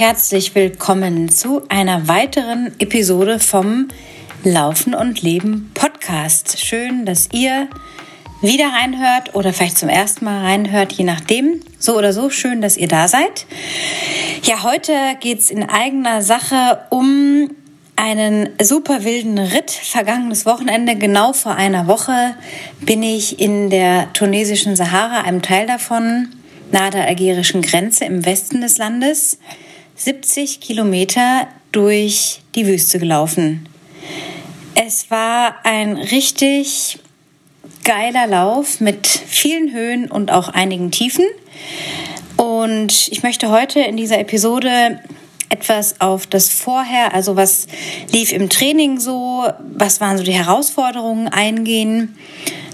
[0.00, 3.88] herzlich willkommen zu einer weiteren Episode vom
[4.44, 6.58] Laufen und Leben Podcast.
[6.58, 7.68] Schön, dass ihr
[8.40, 11.60] wieder reinhört oder vielleicht zum ersten Mal reinhört, je nachdem.
[11.78, 13.44] So oder so schön, dass ihr da seid.
[14.44, 17.50] Ja, heute geht es in eigener Sache um
[17.94, 19.70] einen super wilden Ritt.
[19.70, 22.36] Vergangenes Wochenende, genau vor einer Woche,
[22.80, 26.30] bin ich in der tunesischen Sahara, einem Teil davon,
[26.72, 29.36] nahe der algerischen Grenze im Westen des Landes,
[30.00, 33.68] 70 Kilometer durch die Wüste gelaufen.
[34.74, 36.98] Es war ein richtig
[37.84, 41.26] geiler Lauf mit vielen Höhen und auch einigen Tiefen.
[42.38, 45.00] Und ich möchte heute in dieser Episode
[45.50, 47.66] etwas auf das Vorher, also was
[48.10, 52.16] lief im Training so, was waren so die Herausforderungen eingehen,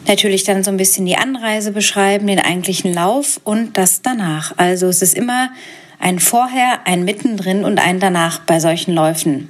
[0.06, 4.52] natürlich dann so ein bisschen die Anreise beschreiben, den eigentlichen Lauf und das danach.
[4.58, 5.50] Also es ist immer
[5.98, 9.48] ein Vorher, ein Mittendrin und ein Danach bei solchen Läufen.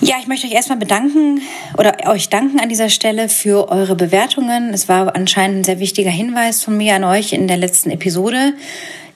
[0.00, 1.40] Ja, ich möchte euch erstmal bedanken
[1.78, 4.74] oder euch danken an dieser Stelle für eure Bewertungen.
[4.74, 8.52] Es war anscheinend ein sehr wichtiger Hinweis von mir an euch in der letzten Episode,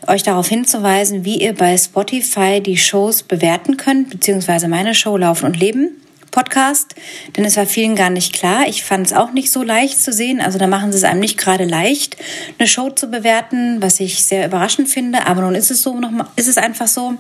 [0.06, 5.44] euch darauf hinzuweisen, wie ihr bei Spotify die Shows bewerten könnt, beziehungsweise meine Show Laufen
[5.44, 5.90] und Leben.
[6.38, 6.94] Podcast,
[7.36, 8.68] denn es war vielen gar nicht klar.
[8.68, 10.40] Ich fand es auch nicht so leicht zu sehen.
[10.40, 12.16] Also da machen sie es einem nicht gerade leicht,
[12.58, 15.26] eine Show zu bewerten, was ich sehr überraschend finde.
[15.26, 17.14] Aber nun ist es so, noch mal, ist es einfach so.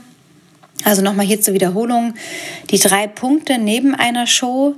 [0.84, 2.14] Also nochmal hier zur Wiederholung.
[2.70, 4.76] Die drei Punkte neben einer Show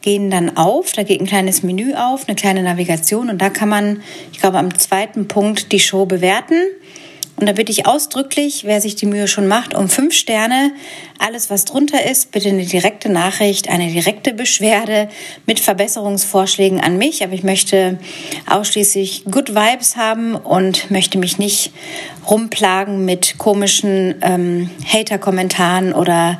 [0.00, 0.92] gehen dann auf.
[0.92, 4.56] Da geht ein kleines Menü auf, eine kleine Navigation und da kann man, ich glaube,
[4.56, 6.56] am zweiten Punkt die Show bewerten.
[7.36, 10.72] Und da bitte ich ausdrücklich, wer sich die Mühe schon macht, um fünf Sterne.
[11.18, 15.08] Alles, was drunter ist, bitte eine direkte Nachricht, eine direkte Beschwerde
[15.44, 17.24] mit Verbesserungsvorschlägen an mich.
[17.24, 17.98] Aber ich möchte
[18.48, 21.72] ausschließlich Good Vibes haben und möchte mich nicht
[22.28, 26.38] rumplagen mit komischen ähm, Hater-Kommentaren oder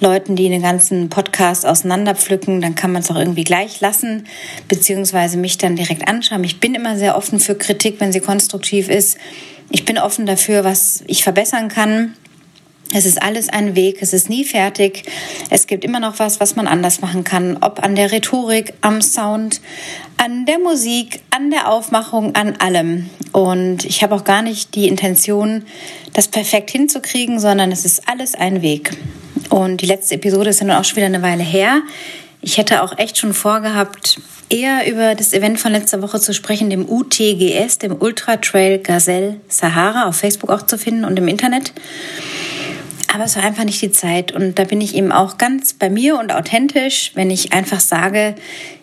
[0.00, 2.60] Leuten, die den ganzen Podcast auseinanderpflücken.
[2.60, 4.26] Dann kann man es auch irgendwie gleich lassen,
[4.68, 6.44] beziehungsweise mich dann direkt anschauen.
[6.44, 9.18] Ich bin immer sehr offen für Kritik, wenn sie konstruktiv ist.
[9.70, 12.14] Ich bin offen dafür, was ich verbessern kann.
[12.92, 15.04] Es ist alles ein Weg, es ist nie fertig.
[15.50, 17.56] Es gibt immer noch was, was man anders machen kann.
[17.60, 19.60] Ob an der Rhetorik, am Sound,
[20.16, 23.10] an der Musik, an der Aufmachung, an allem.
[23.32, 25.64] Und ich habe auch gar nicht die Intention,
[26.12, 28.90] das perfekt hinzukriegen, sondern es ist alles ein Weg.
[29.50, 31.82] Und die letzte Episode ist ja nun auch schon wieder eine Weile her.
[32.46, 36.68] Ich hätte auch echt schon vorgehabt, eher über das Event von letzter Woche zu sprechen,
[36.68, 41.72] dem UTGS, dem Ultra Trail Gazelle Sahara, auf Facebook auch zu finden und im Internet.
[43.14, 44.32] Aber es war einfach nicht die Zeit.
[44.32, 48.34] Und da bin ich eben auch ganz bei mir und authentisch, wenn ich einfach sage,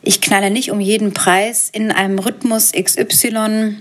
[0.01, 3.75] ich knalle nicht um jeden Preis in einem Rhythmus XY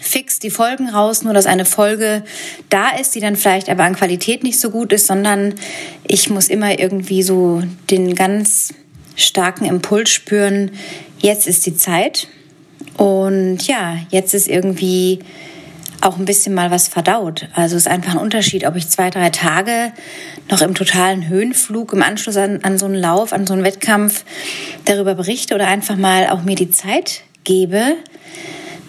[0.00, 2.22] fix die Folgen raus, nur dass eine Folge
[2.68, 5.54] da ist, die dann vielleicht aber an Qualität nicht so gut ist, sondern
[6.06, 8.74] ich muss immer irgendwie so den ganz
[9.16, 10.70] starken Impuls spüren,
[11.18, 12.28] jetzt ist die Zeit.
[12.96, 15.20] Und ja, jetzt ist irgendwie
[16.02, 17.48] auch ein bisschen mal was verdaut.
[17.54, 19.92] Also es ist einfach ein Unterschied, ob ich zwei, drei Tage
[20.50, 24.24] noch im totalen Höhenflug im Anschluss an, an so einen Lauf, an so einen Wettkampf
[24.84, 27.96] darüber berichte oder einfach mal auch mir die Zeit gebe,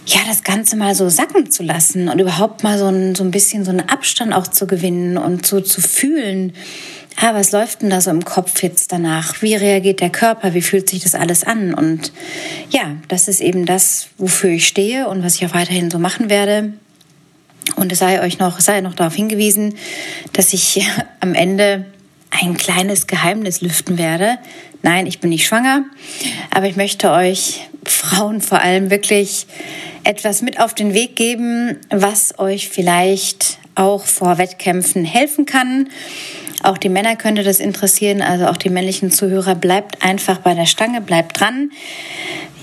[0.05, 3.31] ja, das Ganze mal so sacken zu lassen und überhaupt mal so ein, so ein
[3.31, 6.53] bisschen so einen Abstand auch zu gewinnen und so zu fühlen,
[7.17, 9.41] ah, was läuft denn da so im Kopf jetzt danach?
[9.41, 10.53] Wie reagiert der Körper?
[10.53, 11.73] Wie fühlt sich das alles an?
[11.73, 12.11] Und
[12.69, 16.29] ja, das ist eben das, wofür ich stehe und was ich auch weiterhin so machen
[16.29, 16.73] werde.
[17.75, 19.75] Und es sei euch noch, sei noch darauf hingewiesen,
[20.33, 20.85] dass ich
[21.21, 21.85] am Ende
[22.41, 24.37] ein kleines Geheimnis lüften werde.
[24.81, 25.85] Nein, ich bin nicht schwanger,
[26.49, 29.45] aber ich möchte euch Frauen vor allem wirklich
[30.03, 35.89] etwas mit auf den Weg geben, was euch vielleicht auch vor Wettkämpfen helfen kann
[36.63, 39.53] auch die Männer könnte das interessieren, also auch die männlichen Zuhörer.
[39.53, 41.71] Bleibt einfach bei der Stange, bleibt dran.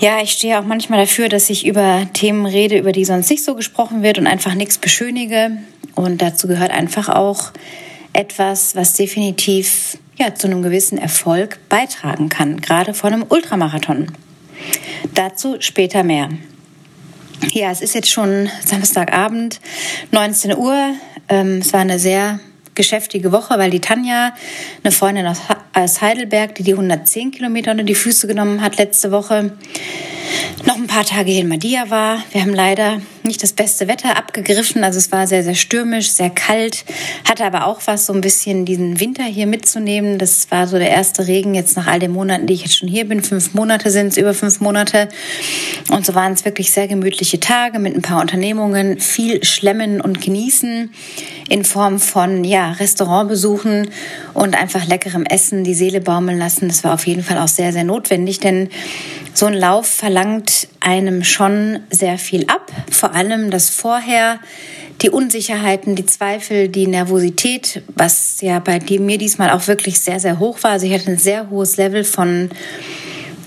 [0.01, 3.45] Ja, ich stehe auch manchmal dafür, dass ich über Themen rede, über die sonst nicht
[3.45, 5.51] so gesprochen wird und einfach nichts beschönige.
[5.95, 7.53] Und dazu gehört einfach auch
[8.15, 14.07] etwas, was definitiv ja, zu einem gewissen Erfolg beitragen kann, gerade vor einem Ultramarathon.
[15.15, 16.31] Dazu später mehr.
[17.49, 19.61] Ja, es ist jetzt schon Samstagabend,
[20.11, 20.95] 19 Uhr.
[21.29, 22.39] Ähm, es war eine sehr
[22.75, 24.35] geschäftige Woche, weil die Tanja,
[24.83, 29.53] eine Freundin aus Heidelberg, die die 110 Kilometer unter die Füße genommen hat letzte Woche,
[30.65, 32.23] noch ein paar Tage hier in Madia war.
[32.33, 34.85] Wir haben leider nicht das beste Wetter abgegriffen.
[34.85, 36.85] Also es war sehr, sehr stürmisch, sehr kalt,
[37.29, 40.19] hatte aber auch was, so ein bisschen diesen Winter hier mitzunehmen.
[40.19, 42.89] Das war so der erste Regen jetzt nach all den Monaten, die ich jetzt schon
[42.89, 43.23] hier bin.
[43.23, 45.09] Fünf Monate sind es, über fünf Monate.
[45.91, 50.21] Und so waren es wirklich sehr gemütliche Tage mit ein paar Unternehmungen, viel Schlemmen und
[50.21, 50.91] Genießen
[51.49, 53.91] in Form von ja, Restaurantbesuchen
[54.35, 56.69] und einfach leckerem Essen, die Seele baumeln lassen.
[56.69, 58.69] Das war auf jeden Fall auch sehr, sehr notwendig, denn
[59.35, 62.73] so ein Lauf verlangt einem schon sehr viel ab.
[62.91, 64.41] Vor allem das Vorher,
[65.03, 70.39] die Unsicherheiten, die Zweifel, die Nervosität, was ja bei mir diesmal auch wirklich sehr, sehr
[70.39, 70.73] hoch war.
[70.73, 72.51] Also ich hatte ein sehr hohes Level von,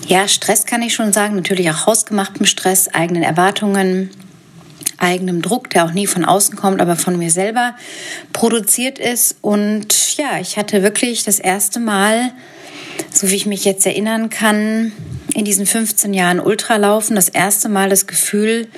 [0.06, 4.10] ja, Stress kann ich schon sagen, natürlich auch hausgemachtem Stress, eigenen Erwartungen,
[4.98, 7.74] eigenem Druck, der auch nie von außen kommt, aber von mir selber
[8.32, 9.36] produziert ist.
[9.40, 12.32] Und ja, ich hatte wirklich das erste Mal,
[13.14, 14.92] so wie ich mich jetzt erinnern kann,
[15.34, 18.68] in diesen 15 Jahren Ultralaufen das erste Mal das Gefühl,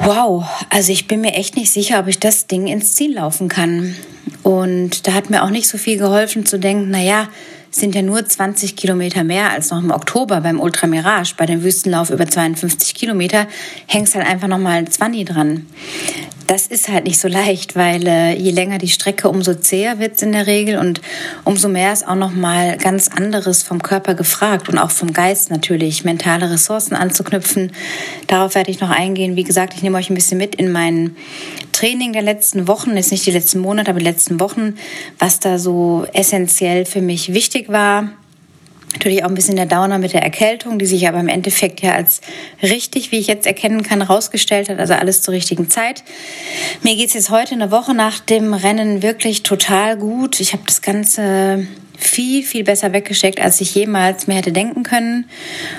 [0.00, 3.48] wow, also ich bin mir echt nicht sicher, ob ich das Ding ins Ziel laufen
[3.48, 3.94] kann.
[4.42, 7.28] Und da hat mir auch nicht so viel geholfen zu denken, na ja,
[7.70, 11.34] sind ja nur 20 Kilometer mehr als noch im Oktober beim Ultra Mirage.
[11.36, 13.46] Bei dem Wüstenlauf über 52 Kilometer
[13.86, 15.66] hängst halt einfach nochmal ein 20 dran
[16.48, 20.16] das ist halt nicht so leicht, weil äh, je länger die Strecke, umso zäher wird
[20.16, 21.02] es in der Regel und
[21.44, 25.50] umso mehr ist auch noch mal ganz anderes vom Körper gefragt und auch vom Geist
[25.50, 27.72] natürlich, mentale Ressourcen anzuknüpfen.
[28.28, 29.36] Darauf werde ich noch eingehen.
[29.36, 31.16] Wie gesagt, ich nehme euch ein bisschen mit in mein
[31.72, 34.78] Training der letzten Wochen, jetzt nicht die letzten Monate, aber die letzten Wochen,
[35.18, 38.10] was da so essentiell für mich wichtig war
[38.94, 41.92] Natürlich auch ein bisschen der Downer mit der Erkältung, die sich aber im Endeffekt ja
[41.92, 42.20] als
[42.62, 44.78] richtig, wie ich jetzt erkennen kann, herausgestellt hat.
[44.78, 46.02] Also alles zur richtigen Zeit.
[46.82, 50.40] Mir geht's jetzt heute eine Woche nach dem Rennen wirklich total gut.
[50.40, 51.66] Ich habe das Ganze
[51.98, 55.28] viel, viel besser weggesteckt, als ich jemals mir hätte denken können.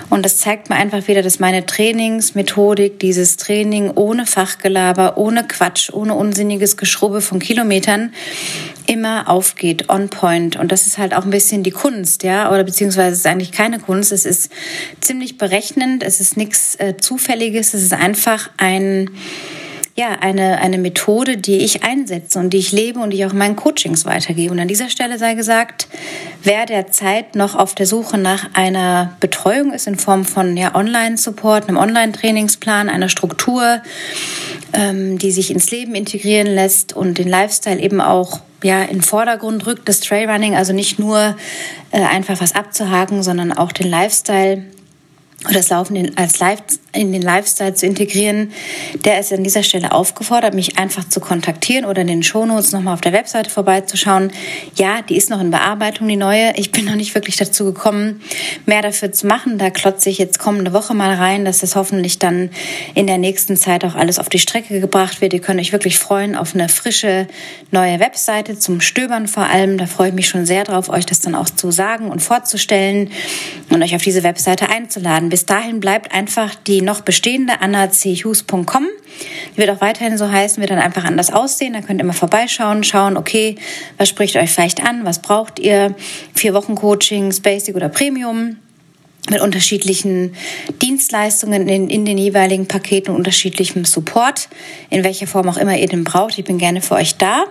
[0.09, 5.91] Und das zeigt mir einfach wieder, dass meine Trainingsmethodik, dieses Training ohne Fachgelaber, ohne Quatsch,
[5.91, 8.13] ohne unsinniges Geschrubbe von Kilometern
[8.85, 10.57] immer aufgeht, on point.
[10.57, 13.51] Und das ist halt auch ein bisschen die Kunst, ja, oder beziehungsweise es ist eigentlich
[13.51, 14.11] keine Kunst.
[14.11, 14.51] Es ist
[14.99, 19.09] ziemlich berechnend, es ist nichts äh, Zufälliges, es ist einfach ein
[19.99, 23.33] ja, eine, eine Methode, die ich einsetze und die ich lebe und die ich auch
[23.33, 24.53] in meinen Coachings weitergebe.
[24.53, 25.89] Und an dieser Stelle sei gesagt,
[26.41, 31.67] wer derzeit noch auf der Suche nach einer Betreuung ist in Form von ja, Online-Support,
[31.67, 33.81] einem Online-Trainingsplan, einer Struktur,
[34.71, 39.67] ähm, die sich ins Leben integrieren lässt und den Lifestyle eben auch ja, in Vordergrund
[39.67, 41.35] rückt, das Trailrunning, also nicht nur
[41.91, 44.63] äh, einfach was abzuhaken, sondern auch den Lifestyle
[45.45, 46.59] oder das Laufen als Live,
[46.91, 48.51] in den Lifestyle zu integrieren,
[49.05, 52.95] der ist an dieser Stelle aufgefordert, mich einfach zu kontaktieren oder in den Shownotes nochmal
[52.95, 54.31] auf der Webseite vorbeizuschauen.
[54.75, 56.53] Ja, die ist noch in Bearbeitung, die neue.
[56.57, 58.21] Ich bin noch nicht wirklich dazu gekommen,
[58.65, 59.57] mehr dafür zu machen.
[59.57, 62.49] Da klotze ich jetzt kommende Woche mal rein, dass das hoffentlich dann
[62.95, 65.33] in der nächsten Zeit auch alles auf die Strecke gebracht wird.
[65.33, 67.27] Ihr könnt euch wirklich freuen auf eine frische
[67.71, 69.77] neue Webseite zum Stöbern vor allem.
[69.77, 73.11] Da freue ich mich schon sehr drauf, euch das dann auch zu sagen und vorzustellen
[73.69, 75.28] und euch auf diese Webseite einzuladen.
[75.29, 78.87] Bis dahin bleibt einfach die noch bestehende annachughes.com.
[79.53, 81.73] Die wird auch weiterhin so heißen, wird dann einfach anders aussehen.
[81.73, 83.55] Da könnt ihr mal vorbeischauen, schauen, okay,
[83.97, 85.95] was spricht euch vielleicht an, was braucht ihr?
[86.33, 88.57] Vier Wochen Coachings, Basic oder Premium
[89.29, 90.35] mit unterschiedlichen
[90.81, 94.49] Dienstleistungen in, in, den jeweiligen Paketen und unterschiedlichem Support,
[94.89, 96.37] in welcher Form auch immer ihr den braucht.
[96.37, 97.45] Ich bin gerne für euch da.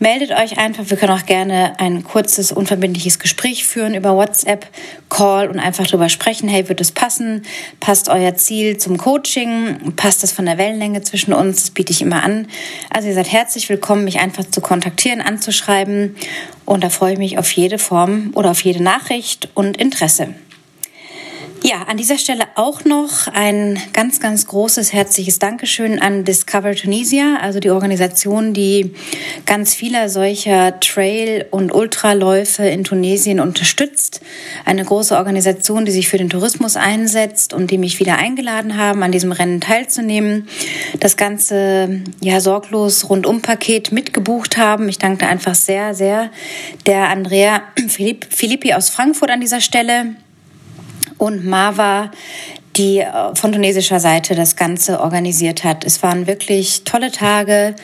[0.00, 0.88] Meldet euch einfach.
[0.88, 4.66] Wir können auch gerne ein kurzes, unverbindliches Gespräch führen über WhatsApp,
[5.08, 6.48] Call und einfach darüber sprechen.
[6.48, 7.42] Hey, wird es passen?
[7.80, 9.94] Passt euer Ziel zum Coaching?
[9.96, 11.62] Passt das von der Wellenlänge zwischen uns?
[11.62, 12.46] Das biete ich immer an.
[12.90, 16.14] Also ihr seid herzlich willkommen, mich einfach zu kontaktieren, anzuschreiben.
[16.64, 20.34] Und da freue ich mich auf jede Form oder auf jede Nachricht und Interesse.
[21.64, 27.38] Ja, an dieser Stelle auch noch ein ganz, ganz großes herzliches Dankeschön an Discover Tunisia,
[27.40, 28.94] also die Organisation, die
[29.44, 34.20] ganz vieler solcher Trail- und Ultraläufe in Tunesien unterstützt.
[34.64, 39.02] Eine große Organisation, die sich für den Tourismus einsetzt und die mich wieder eingeladen haben,
[39.02, 40.48] an diesem Rennen teilzunehmen.
[41.00, 44.88] Das ganze ja sorglos Rundum-Paket mitgebucht haben.
[44.88, 46.30] Ich danke einfach sehr, sehr
[46.86, 50.14] der Andrea Filippi aus Frankfurt an dieser Stelle
[51.18, 52.10] und Marva,
[52.78, 55.84] die äh, von tunesischer Seite das Ganze organisiert hat.
[55.84, 57.74] Es waren wirklich tolle Tage,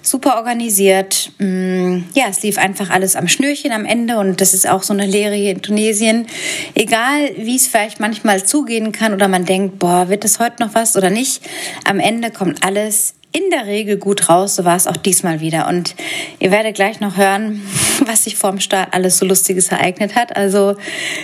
[0.00, 1.32] super organisiert.
[1.38, 4.92] Mm, ja, es lief einfach alles am Schnürchen am Ende und das ist auch so
[4.92, 6.26] eine Lehre hier in Tunesien.
[6.74, 10.74] Egal, wie es vielleicht manchmal zugehen kann oder man denkt, boah, wird es heute noch
[10.74, 11.42] was oder nicht,
[11.84, 14.54] am Ende kommt alles in der Regel gut raus.
[14.54, 15.66] So war es auch diesmal wieder.
[15.66, 15.96] Und
[16.38, 17.60] ihr werdet gleich noch hören,
[18.06, 20.36] was sich vorm Start alles so Lustiges ereignet hat.
[20.36, 20.76] Also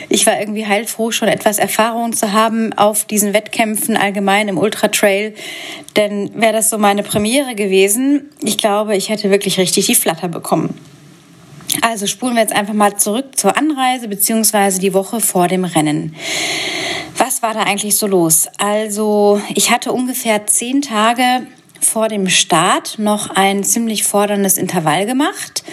[0.08, 4.88] ich war irgendwie heilfroh, schon etwas Erfahrung zu haben auf diesen Wettkämpfen allgemein im Ultra
[4.88, 5.34] Trail.
[5.96, 10.28] Denn wäre das so meine Premiere gewesen, ich glaube, ich hätte wirklich richtig die Flatter
[10.28, 10.74] bekommen.
[11.82, 16.16] Also spulen wir jetzt einfach mal zurück zur Anreise beziehungsweise die Woche vor dem Rennen.
[17.16, 18.48] Was war da eigentlich so los?
[18.58, 21.46] Also ich hatte ungefähr zehn Tage
[21.80, 25.64] vor dem Start noch ein ziemlich forderndes Intervall gemacht,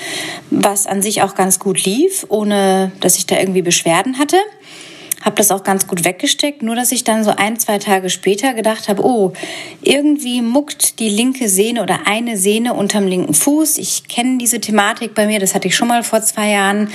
[0.49, 4.37] was an sich auch ganz gut lief, ohne dass ich da irgendwie Beschwerden hatte
[5.21, 8.53] habe das auch ganz gut weggesteckt, nur dass ich dann so ein, zwei Tage später
[8.53, 9.33] gedacht habe, oh,
[9.81, 13.77] irgendwie muckt die linke Sehne oder eine Sehne unterm linken Fuß.
[13.77, 16.89] Ich kenne diese Thematik bei mir, das hatte ich schon mal vor zwei Jahren,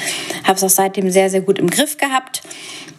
[0.44, 2.42] habe es auch seitdem sehr, sehr gut im Griff gehabt.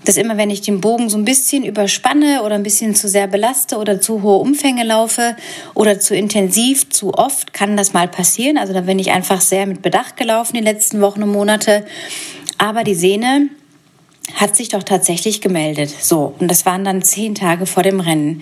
[0.05, 3.27] Dass immer, wenn ich den Bogen so ein bisschen überspanne oder ein bisschen zu sehr
[3.27, 5.35] belaste oder zu hohe Umfänge laufe
[5.73, 8.57] oder zu intensiv, zu oft, kann das mal passieren.
[8.57, 11.85] Also da bin ich einfach sehr mit Bedacht gelaufen die letzten Wochen und Monate.
[12.57, 13.49] Aber die Sehne,
[14.35, 15.89] hat sich doch tatsächlich gemeldet.
[16.01, 18.41] So, und das waren dann zehn Tage vor dem Rennen.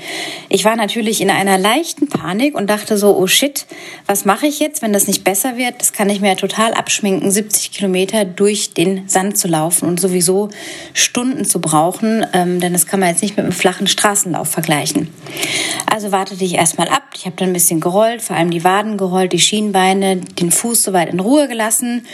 [0.49, 3.65] Ich war natürlich in einer leichten Panik und dachte so, oh shit,
[4.07, 5.75] was mache ich jetzt, wenn das nicht besser wird?
[5.79, 9.99] Das kann ich mir ja total abschminken, 70 Kilometer durch den Sand zu laufen und
[9.99, 10.49] sowieso
[10.93, 15.09] Stunden zu brauchen, ähm, denn das kann man jetzt nicht mit einem flachen Straßenlauf vergleichen.
[15.85, 17.03] Also wartete ich erstmal ab.
[17.15, 20.83] Ich habe dann ein bisschen gerollt, vor allem die Waden gerollt, die Schienbeine, den Fuß
[20.83, 22.05] soweit in Ruhe gelassen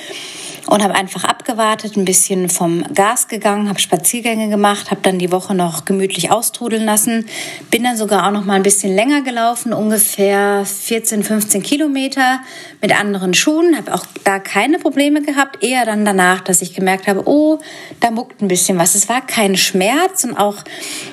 [0.68, 5.32] und habe einfach abgewartet, ein bisschen vom Gas gegangen, habe Spaziergänge gemacht, habe dann die
[5.32, 7.26] Woche noch gemütlich austrudeln lassen,
[7.72, 12.40] bin dann sogar auch noch mal ein bisschen länger gelaufen, ungefähr 14, 15 Kilometer
[12.82, 17.08] mit anderen Schuhen, habe auch da keine Probleme gehabt, eher dann danach, dass ich gemerkt
[17.08, 17.60] habe, oh,
[18.00, 18.96] da muckt ein bisschen was.
[18.96, 20.58] Es war kein Schmerz und auch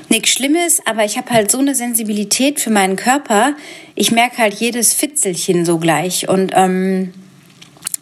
[0.08, 3.54] nichts Schlimmes, aber ich habe halt so eine Sensibilität für meinen Körper.
[3.94, 7.12] Ich merke halt jedes Fitzelchen so gleich und ähm,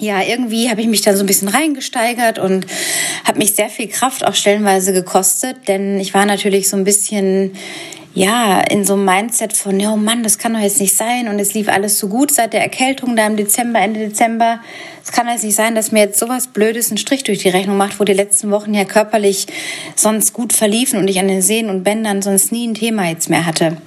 [0.02, 2.66] ja, irgendwie habe ich mich dann so ein bisschen reingesteigert und
[3.24, 7.52] habe mich sehr viel Kraft auch stellenweise gekostet, denn ich war natürlich so ein bisschen
[8.14, 11.38] ja, in so einem Mindset von, oh Mann, das kann doch jetzt nicht sein und
[11.38, 14.60] es lief alles so gut seit der Erkältung da im Dezember, Ende Dezember.
[15.02, 17.78] Es kann jetzt nicht sein, dass mir jetzt sowas Blödes einen Strich durch die Rechnung
[17.78, 19.46] macht, wo die letzten Wochen ja körperlich
[19.96, 23.30] sonst gut verliefen und ich an den Sehnen und Bändern sonst nie ein Thema jetzt
[23.30, 23.78] mehr hatte.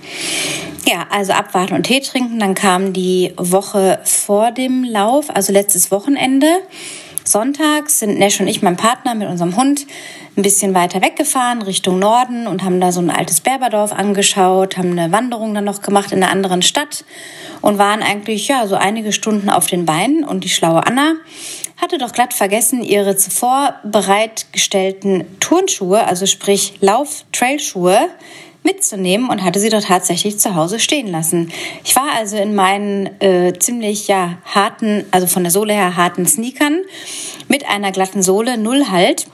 [0.88, 2.39] Ja, also abwarten und Tee trinken.
[2.39, 6.48] Dann kam die Woche vor dem Lauf, also letztes Wochenende.
[7.27, 9.86] Sonntags sind Nesh und ich, mein Partner, mit unserem Hund
[10.38, 14.91] ein bisschen weiter weggefahren, Richtung Norden und haben da so ein altes Berberdorf angeschaut, haben
[14.91, 17.05] eine Wanderung dann noch gemacht in einer anderen Stadt
[17.62, 20.24] und waren eigentlich, ja, so einige Stunden auf den Beinen.
[20.24, 21.15] Und die schlaue Anna
[21.77, 28.10] hatte doch glatt vergessen, ihre zuvor bereitgestellten Turnschuhe, also sprich Lauf-Trailschuhe,
[28.65, 31.51] mitzunehmen und hatte sie doch tatsächlich zu Hause stehen lassen.
[31.86, 36.25] Ich war also in meinen äh, ziemlich ja harten, also von der Sohle her harten
[36.25, 36.81] Sneakern
[37.48, 39.27] mit einer glatten Sohle, null Halt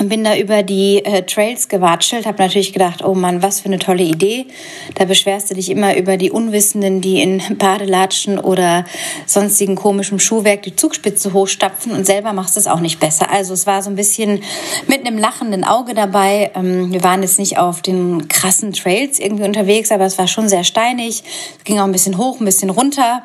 [0.00, 3.66] und bin da über die äh, Trails gewatschelt, habe natürlich gedacht, oh Mann, was für
[3.66, 4.46] eine tolle Idee.
[4.94, 8.86] Da beschwerst du dich immer über die Unwissenden, die in Badelatschen oder
[9.26, 13.30] sonstigen komischem Schuhwerk die Zugspitze hochstapfen und selber machst es auch nicht besser.
[13.30, 14.42] Also es war so ein bisschen
[14.86, 16.50] mit einem lachenden Auge dabei.
[16.54, 20.48] Ähm, wir waren jetzt nicht auf den krassen Trails irgendwie unterwegs, aber es war schon
[20.48, 21.22] sehr steinig.
[21.58, 23.22] Es ging auch ein bisschen hoch, ein bisschen runter.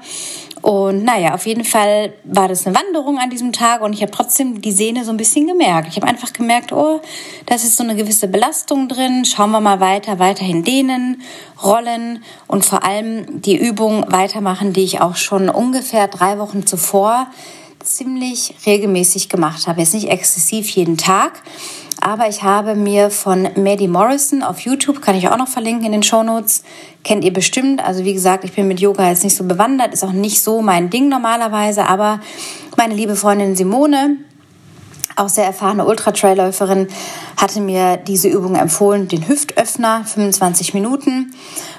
[0.62, 4.12] Und naja, auf jeden Fall war das eine Wanderung an diesem Tag und ich habe
[4.12, 5.90] trotzdem die Sehne so ein bisschen gemerkt.
[5.90, 7.02] Ich habe einfach gemerkt, oh,
[7.46, 9.24] da ist so eine gewisse Belastung drin.
[9.26, 11.22] Schauen wir mal weiter, weiterhin dehnen,
[11.64, 17.28] rollen und vor allem die Übung weitermachen, die ich auch schon ungefähr drei Wochen zuvor
[17.88, 19.80] ziemlich regelmäßig gemacht habe.
[19.80, 21.42] Jetzt nicht exzessiv jeden Tag,
[22.02, 25.94] aber ich habe mir von Maddie Morrison auf YouTube, kann ich auch noch verlinken in
[25.94, 26.64] den Show Notes,
[27.04, 27.84] kennt ihr bestimmt.
[27.84, 30.62] Also wie gesagt, ich bin mit Yoga jetzt nicht so bewandert, ist auch nicht so
[30.62, 32.20] mein Ding normalerweise, aber
[32.76, 34.18] meine liebe Freundin Simone,
[35.16, 36.88] auch sehr erfahrene Ultra-Trailläuferin,
[37.38, 41.34] hatte mir diese Übung empfohlen, den Hüftöffner, 25 Minuten,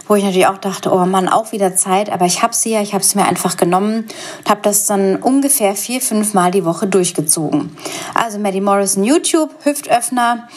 [0.08, 2.82] wo ich natürlich auch dachte, oh Mann, auch wieder Zeit, aber ich habe sie ja,
[2.82, 4.06] ich habe es mir einfach genommen
[4.38, 7.76] und habe das dann ungefähr vier, fünf Mal die Woche durchgezogen.
[8.14, 10.48] Also Maddie Morrison YouTube, Hüftöffner,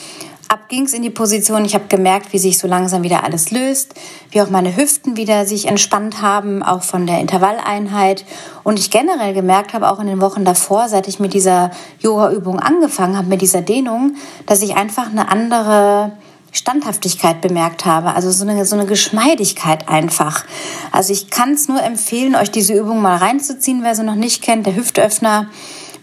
[0.51, 1.63] ab ging es in die Position.
[1.63, 3.93] Ich habe gemerkt, wie sich so langsam wieder alles löst,
[4.31, 8.25] wie auch meine Hüften wieder sich entspannt haben, auch von der Intervalleinheit.
[8.63, 12.59] Und ich generell gemerkt habe, auch in den Wochen davor, seit ich mit dieser Yoga-Übung
[12.59, 14.15] angefangen habe, mit dieser Dehnung,
[14.45, 16.11] dass ich einfach eine andere
[16.51, 20.45] Standhaftigkeit bemerkt habe, also so eine, so eine Geschmeidigkeit einfach.
[20.91, 24.41] Also ich kann es nur empfehlen, euch diese Übung mal reinzuziehen, wer sie noch nicht
[24.41, 25.47] kennt, der Hüftöffner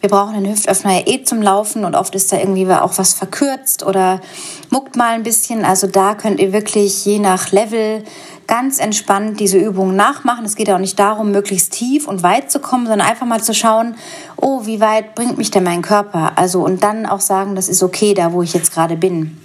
[0.01, 3.15] wir brauchen den Hüftöffner ja eh zum Laufen und oft ist da irgendwie auch was
[3.15, 4.21] verkürzt oder
[4.71, 5.65] muckt mal ein bisschen.
[5.65, 8.05] Also da könnt ihr wirklich je nach Level
[8.47, 10.45] ganz entspannt diese Übungen nachmachen.
[10.45, 13.55] Es geht auch nicht darum, möglichst tief und weit zu kommen, sondern einfach mal zu
[13.55, 13.97] schauen,
[14.37, 16.33] oh, wie weit bringt mich denn mein Körper?
[16.37, 19.37] Also und dann auch sagen, das ist okay, da wo ich jetzt gerade bin.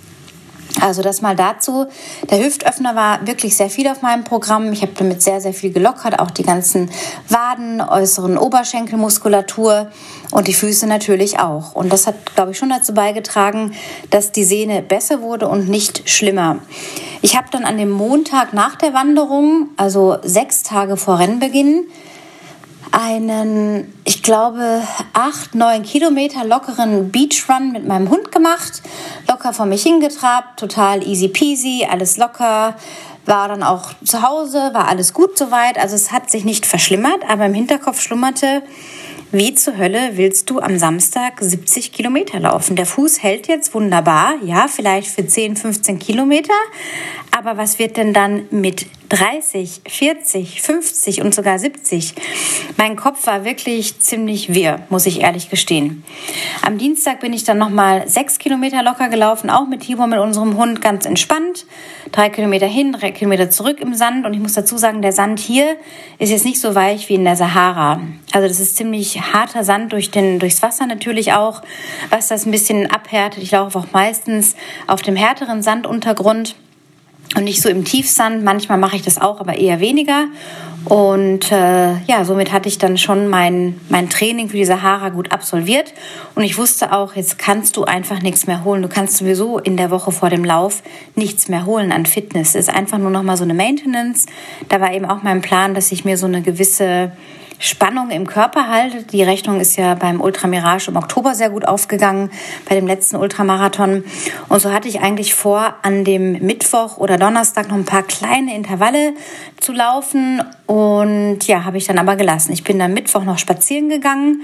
[0.83, 1.85] Also das mal dazu.
[2.29, 4.73] Der Hüftöffner war wirklich sehr viel auf meinem Programm.
[4.73, 6.91] Ich habe damit sehr, sehr viel gelockert, auch die ganzen
[7.29, 9.87] Waden, äußeren Oberschenkelmuskulatur
[10.31, 11.73] und die Füße natürlich auch.
[11.73, 13.73] Und das hat, glaube ich, schon dazu beigetragen,
[14.09, 16.57] dass die Sehne besser wurde und nicht schlimmer.
[17.21, 21.85] Ich habe dann an dem Montag nach der Wanderung, also sechs Tage vor Rennbeginn,
[22.93, 24.83] einen, ich glaube,
[25.13, 28.83] acht, neun Kilometer lockeren Beachrun mit meinem Hund gemacht.
[29.27, 32.75] Locker vor mich hingetrabt, total easy peasy, alles locker.
[33.25, 35.79] War dann auch zu Hause, war alles gut soweit.
[35.79, 38.61] Also es hat sich nicht verschlimmert, aber im Hinterkopf schlummerte,
[39.31, 42.75] wie zur Hölle willst du am Samstag 70 Kilometer laufen?
[42.75, 46.53] Der Fuß hält jetzt wunderbar, ja, vielleicht für 10, 15 Kilometer.
[47.31, 52.15] Aber was wird denn dann mit 30, 40, 50 und sogar 70?
[52.77, 56.03] Mein Kopf war wirklich ziemlich wirr, muss ich ehrlich gestehen.
[56.63, 60.57] Am Dienstag bin ich dann nochmal sechs Kilometer locker gelaufen, auch mit Tibor, mit unserem
[60.57, 61.67] Hund, ganz entspannt.
[62.11, 64.25] Drei Kilometer hin, drei Kilometer zurück im Sand.
[64.25, 65.77] Und ich muss dazu sagen, der Sand hier
[66.17, 68.01] ist jetzt nicht so weich wie in der Sahara.
[68.31, 71.61] Also das ist ziemlich harter Sand durch den, durchs Wasser natürlich auch,
[72.09, 73.43] was das ein bisschen abhärtet.
[73.43, 74.55] Ich laufe auch meistens
[74.87, 76.55] auf dem härteren Sanduntergrund
[77.35, 78.43] und nicht so im Tiefsand.
[78.43, 80.27] Manchmal mache ich das auch, aber eher weniger.
[80.85, 85.31] Und äh, ja, somit hatte ich dann schon mein, mein Training für die Sahara gut
[85.31, 85.93] absolviert.
[86.35, 88.81] Und ich wusste auch, jetzt kannst du einfach nichts mehr holen.
[88.81, 90.83] Du kannst sowieso in der Woche vor dem Lauf
[91.15, 92.49] nichts mehr holen an Fitness.
[92.49, 94.25] Es ist einfach nur noch mal so eine Maintenance.
[94.67, 97.13] Da war eben auch mein Plan, dass ich mir so eine gewisse
[97.63, 99.03] Spannung im Körper halte.
[99.03, 102.29] Die Rechnung ist ja beim Ultramirage im Oktober sehr gut aufgegangen,
[102.67, 104.03] bei dem letzten Ultramarathon.
[104.49, 108.53] Und so hatte ich eigentlich vor, an dem Mittwoch oder Donnerstag noch ein paar kleine
[108.53, 109.13] Intervalle
[109.61, 110.43] zu laufen.
[110.67, 112.51] Und ja, habe ich dann aber gelassen.
[112.51, 114.41] Ich bin dann Mittwoch noch spazieren gegangen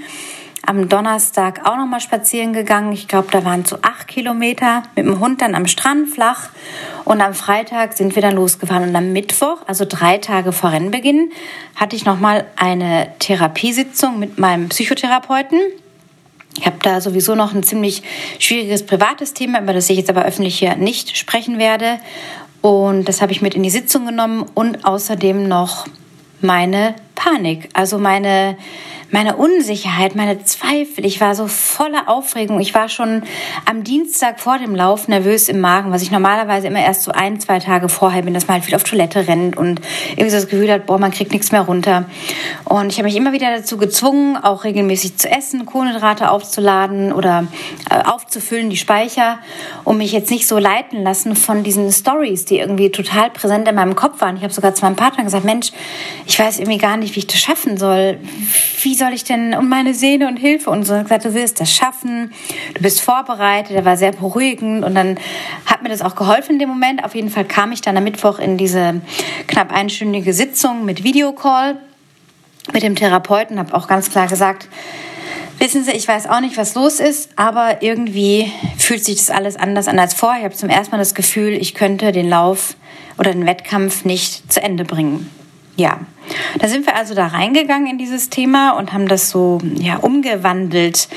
[0.66, 2.92] am Donnerstag auch noch mal spazieren gegangen.
[2.92, 6.50] Ich glaube, da waren so acht Kilometer mit dem Hund dann am Strand flach.
[7.04, 8.88] Und am Freitag sind wir dann losgefahren.
[8.88, 11.32] Und am Mittwoch, also drei Tage vor Rennbeginn,
[11.76, 15.60] hatte ich noch mal eine Therapiesitzung mit meinem Psychotherapeuten.
[16.58, 18.02] Ich habe da sowieso noch ein ziemlich
[18.38, 21.98] schwieriges privates Thema, über das ich jetzt aber öffentlich hier nicht sprechen werde.
[22.60, 25.86] Und das habe ich mit in die Sitzung genommen und außerdem noch
[26.42, 28.56] meine Panik, also meine
[29.10, 31.04] meine Unsicherheit, meine Zweifel.
[31.04, 32.60] Ich war so voller Aufregung.
[32.60, 33.22] Ich war schon
[33.68, 37.40] am Dienstag vor dem Lauf nervös im Magen, was ich normalerweise immer erst so ein,
[37.40, 40.48] zwei Tage vorher bin, dass man halt viel auf Toilette rennt und irgendwie so das
[40.48, 42.04] Gefühl hat, boah, man kriegt nichts mehr runter.
[42.64, 47.48] Und ich habe mich immer wieder dazu gezwungen, auch regelmäßig zu essen, Kohlenhydrate aufzuladen oder
[47.90, 49.40] äh, aufzufüllen, die Speicher,
[49.84, 53.74] um mich jetzt nicht so leiten lassen von diesen Stories, die irgendwie total präsent in
[53.74, 54.36] meinem Kopf waren.
[54.36, 55.72] Ich habe sogar zu meinem Partner gesagt, Mensch,
[56.26, 58.18] ich weiß irgendwie gar nicht, wie ich das schaffen soll.
[58.82, 60.94] Wie soll ich denn und meine Sehne und Hilfe und so.
[60.94, 62.32] Und gesagt, du wirst das schaffen,
[62.74, 63.74] du bist vorbereitet.
[63.74, 65.18] Er war sehr beruhigend und dann
[65.66, 67.02] hat mir das auch geholfen in dem Moment.
[67.04, 69.00] Auf jeden Fall kam ich dann am Mittwoch in diese
[69.48, 71.76] knapp einstündige Sitzung mit Videocall
[72.72, 74.68] mit dem Therapeuten, habe auch ganz klar gesagt,
[75.58, 79.56] Wissen Sie, ich weiß auch nicht, was los ist, aber irgendwie fühlt sich das alles
[79.56, 80.38] anders an als vorher.
[80.38, 82.76] Ich habe zum ersten Mal das Gefühl, ich könnte den Lauf
[83.18, 85.30] oder den Wettkampf nicht zu Ende bringen.
[85.76, 86.00] Ja,
[86.58, 91.08] da sind wir also da reingegangen in dieses Thema und haben das so ja, umgewandelt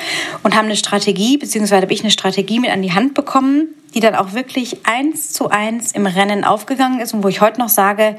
[0.43, 3.99] und haben eine Strategie, beziehungsweise habe ich eine Strategie mit an die Hand bekommen, die
[3.99, 7.69] dann auch wirklich eins zu eins im Rennen aufgegangen ist und wo ich heute noch
[7.69, 8.15] sage,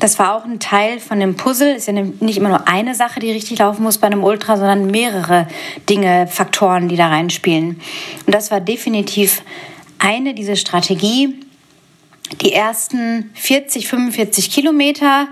[0.00, 1.74] das war auch ein Teil von dem Puzzle.
[1.74, 4.90] Ist ja nicht immer nur eine Sache, die richtig laufen muss bei einem Ultra, sondern
[4.90, 5.46] mehrere
[5.90, 7.80] Dinge, Faktoren, die da reinspielen.
[8.26, 9.42] Und das war definitiv
[9.98, 11.34] eine, diese Strategie,
[12.40, 15.28] die ersten 40, 45 Kilometer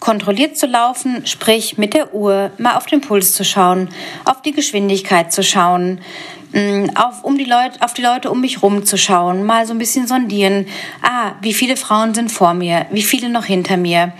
[0.00, 3.88] kontrolliert zu laufen, sprich mit der Uhr mal auf den Puls zu schauen,
[4.24, 6.00] auf die Geschwindigkeit zu schauen,
[6.52, 9.74] mm, auf, um die Leute, auf die Leute um mich rum zu schauen, mal so
[9.74, 10.66] ein bisschen sondieren.
[11.02, 12.86] Ah, wie viele Frauen sind vor mir?
[12.92, 14.12] Wie viele noch hinter mir?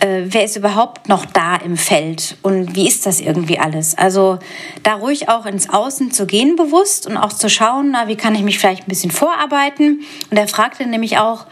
[0.00, 3.98] Äh, wer ist überhaupt noch da im Feld und wie ist das irgendwie alles?
[3.98, 4.38] Also
[4.84, 8.34] da ruhig auch ins Außen zu gehen bewusst und auch zu schauen, na, wie kann
[8.34, 10.02] ich mich vielleicht ein bisschen vorarbeiten?
[10.30, 11.46] Und er fragte nämlich auch,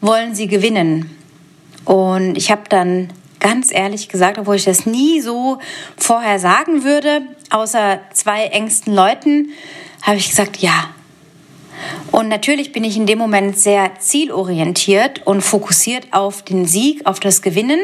[0.00, 1.10] wollen Sie gewinnen?
[1.84, 3.08] Und ich habe dann
[3.40, 5.58] ganz ehrlich gesagt, obwohl ich das nie so
[5.96, 9.48] vorher sagen würde, außer zwei engsten Leuten,
[10.02, 10.90] habe ich gesagt, ja.
[12.10, 17.20] Und natürlich bin ich in dem Moment sehr zielorientiert und fokussiert auf den Sieg, auf
[17.20, 17.80] das Gewinnen.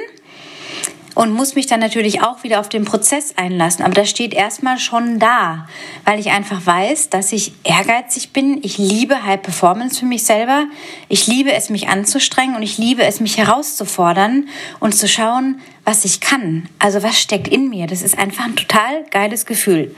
[1.15, 3.85] Und muss mich dann natürlich auch wieder auf den Prozess einlassen.
[3.85, 5.69] Aber das steht erstmal schon da,
[6.05, 8.59] weil ich einfach weiß, dass ich ehrgeizig bin.
[8.63, 10.67] Ich liebe High Performance für mich selber.
[11.09, 14.49] Ich liebe es, mich anzustrengen und ich liebe es, mich herauszufordern
[14.81, 16.69] und zu schauen, was ich kann.
[16.79, 17.87] Also was steckt in mir.
[17.87, 19.95] Das ist einfach ein total geiles Gefühl.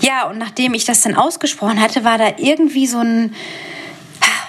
[0.00, 3.34] Ja, und nachdem ich das dann ausgesprochen hatte, war da irgendwie so ein,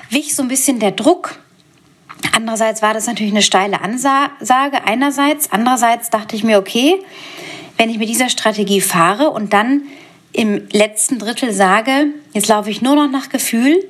[0.10, 1.43] wich so ein bisschen der Druck
[2.32, 5.52] Andererseits war das natürlich eine steile Ansage einerseits.
[5.52, 7.00] Andererseits dachte ich mir, okay,
[7.78, 9.84] wenn ich mit dieser Strategie fahre und dann
[10.32, 13.84] im letzten Drittel sage, jetzt laufe ich nur noch nach Gefühl,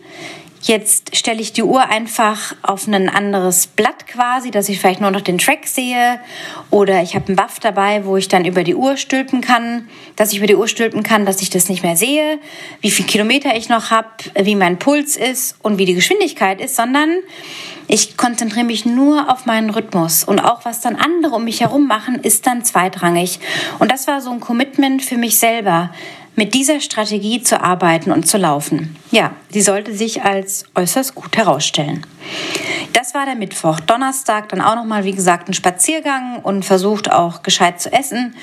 [0.65, 5.11] Jetzt stelle ich die Uhr einfach auf ein anderes Blatt quasi, dass ich vielleicht nur
[5.11, 6.21] noch den Track sehe.
[6.69, 10.31] Oder ich habe einen Buff dabei, wo ich dann über die Uhr stülpen kann, dass
[10.31, 12.39] ich über die Uhr stülpen kann, dass ich das nicht mehr sehe,
[12.79, 14.07] wie viel Kilometer ich noch habe,
[14.39, 17.09] wie mein Puls ist und wie die Geschwindigkeit ist, sondern
[17.89, 21.87] ich konzentriere mich nur auf meinen Rhythmus und auch was dann andere um mich herum
[21.87, 23.41] machen, ist dann zweitrangig.
[23.79, 25.91] Und das war so ein Commitment für mich selber,
[26.35, 28.95] mit dieser Strategie zu arbeiten und zu laufen.
[29.11, 32.05] Ja, sie sollte sich als äußerst gut herausstellen.
[32.93, 33.79] Das war der Mittwoch.
[33.79, 38.35] Donnerstag dann auch nochmal, wie gesagt, ein Spaziergang und versucht auch gescheit zu essen.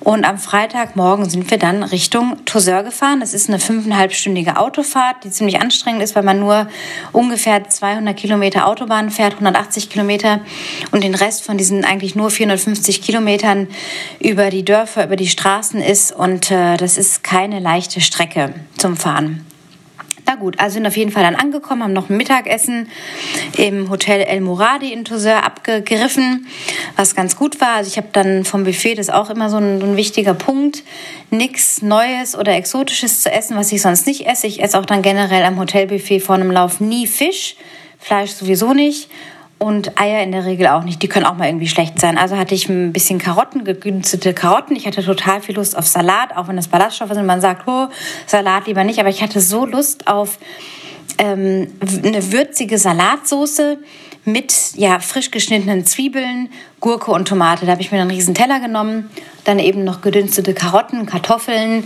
[0.00, 3.20] Und am Freitagmorgen sind wir dann Richtung Toussaint gefahren.
[3.20, 6.68] Das ist eine fünfeinhalbstündige Autofahrt, die ziemlich anstrengend ist, weil man nur
[7.12, 10.40] ungefähr 200 Kilometer Autobahn fährt, 180 Kilometer
[10.90, 13.68] und den Rest von diesen eigentlich nur 450 Kilometern
[14.20, 16.12] über die Dörfer, über die Straßen ist.
[16.12, 19.46] Und äh, das ist keine leichte Strecke zum Fahren.
[20.26, 22.88] Na gut, also sind auf jeden Fall dann angekommen, haben noch ein Mittagessen
[23.58, 26.46] im Hotel El Moradi in Toussaint abgegriffen,
[26.96, 27.74] was ganz gut war.
[27.74, 30.32] Also ich habe dann vom Buffet, das ist auch immer so ein, so ein wichtiger
[30.32, 30.82] Punkt,
[31.30, 34.46] nichts Neues oder Exotisches zu essen, was ich sonst nicht esse.
[34.46, 37.56] Ich esse auch dann generell am Hotelbuffet vor einem Lauf nie Fisch,
[37.98, 39.10] Fleisch sowieso nicht
[39.64, 41.02] und Eier in der Regel auch nicht.
[41.02, 42.18] Die können auch mal irgendwie schlecht sein.
[42.18, 44.76] Also hatte ich ein bisschen Karotten, gegünstete Karotten.
[44.76, 47.24] Ich hatte total viel Lust auf Salat, auch wenn das Ballaststoffe sind.
[47.24, 47.88] Man sagt, oh,
[48.26, 49.00] Salat lieber nicht.
[49.00, 50.38] Aber ich hatte so Lust auf
[51.16, 53.78] ähm, eine würzige Salatsoße
[54.26, 56.50] mit ja, frisch geschnittenen Zwiebeln,
[56.80, 57.64] Gurke und Tomate.
[57.64, 59.08] Da habe ich mir einen riesen Teller genommen.
[59.44, 61.84] Dann eben noch gedünstete Karotten, Kartoffeln,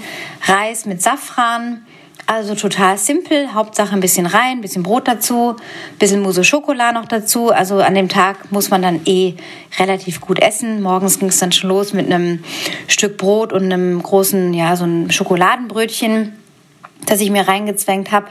[0.48, 1.86] Reis mit Safran
[2.28, 6.94] also total simpel, Hauptsache ein bisschen rein, ein bisschen Brot dazu, ein bisschen Mousse Schokolade
[6.94, 7.50] noch dazu.
[7.50, 9.34] Also an dem Tag muss man dann eh
[9.78, 10.82] relativ gut essen.
[10.82, 12.44] Morgens ging es dann schon los mit einem
[12.86, 16.34] Stück Brot und einem großen, ja, so ein Schokoladenbrötchen
[17.06, 18.26] das ich mir reingezwängt habe,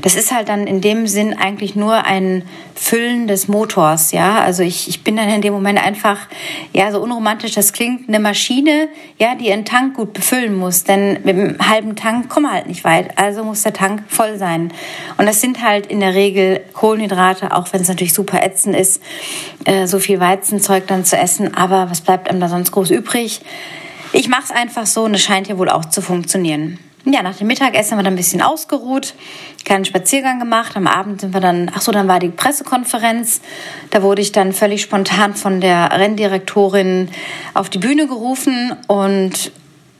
[0.00, 4.40] das ist halt dann in dem Sinn eigentlich nur ein Füllen des Motors, ja.
[4.40, 6.18] Also ich, ich bin dann in dem Moment einfach,
[6.72, 10.84] ja, so unromantisch das klingt, eine Maschine, ja, die einen Tank gut befüllen muss.
[10.84, 13.18] Denn mit einem halben Tank kommen wir halt nicht weit.
[13.18, 14.72] Also muss der Tank voll sein.
[15.18, 19.02] Und das sind halt in der Regel Kohlenhydrate, auch wenn es natürlich super ätzend ist,
[19.64, 21.54] äh, so viel Weizenzeug dann zu essen.
[21.54, 23.42] Aber was bleibt einem da sonst groß übrig?
[24.12, 26.78] Ich mache es einfach so und es scheint ja wohl auch zu funktionieren.
[27.04, 29.14] Ja, nach dem Mittagessen haben wir dann ein bisschen ausgeruht,
[29.64, 30.76] keinen Spaziergang gemacht.
[30.76, 33.40] Am Abend sind wir dann, ach so, dann war die Pressekonferenz.
[33.90, 37.08] Da wurde ich dann völlig spontan von der Renndirektorin
[37.54, 39.50] auf die Bühne gerufen und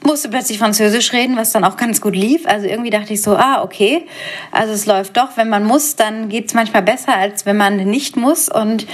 [0.05, 2.47] musste plötzlich Französisch reden, was dann auch ganz gut lief.
[2.47, 4.05] Also irgendwie dachte ich so, ah, okay,
[4.51, 5.37] also es läuft doch.
[5.37, 8.49] Wenn man muss, dann geht es manchmal besser, als wenn man nicht muss.
[8.49, 8.87] Und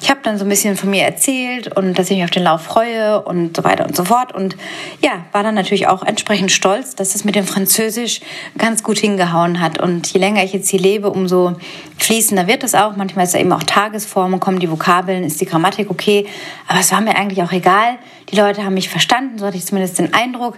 [0.00, 2.44] ich habe dann so ein bisschen von mir erzählt und dass ich mich auf den
[2.44, 4.34] Lauf freue und so weiter und so fort.
[4.34, 4.56] Und
[5.02, 8.20] ja, war dann natürlich auch entsprechend stolz, dass es mit dem Französisch
[8.56, 9.80] ganz gut hingehauen hat.
[9.80, 11.56] Und je länger ich jetzt hier lebe, umso
[11.98, 12.96] fließender wird es auch.
[12.96, 16.26] Manchmal ist da eben auch Tagesform und kommen die Vokabeln, ist die Grammatik okay.
[16.68, 17.98] Aber es war mir eigentlich auch egal.
[18.30, 20.53] Die Leute haben mich verstanden, so hatte ich zumindest den Eindruck.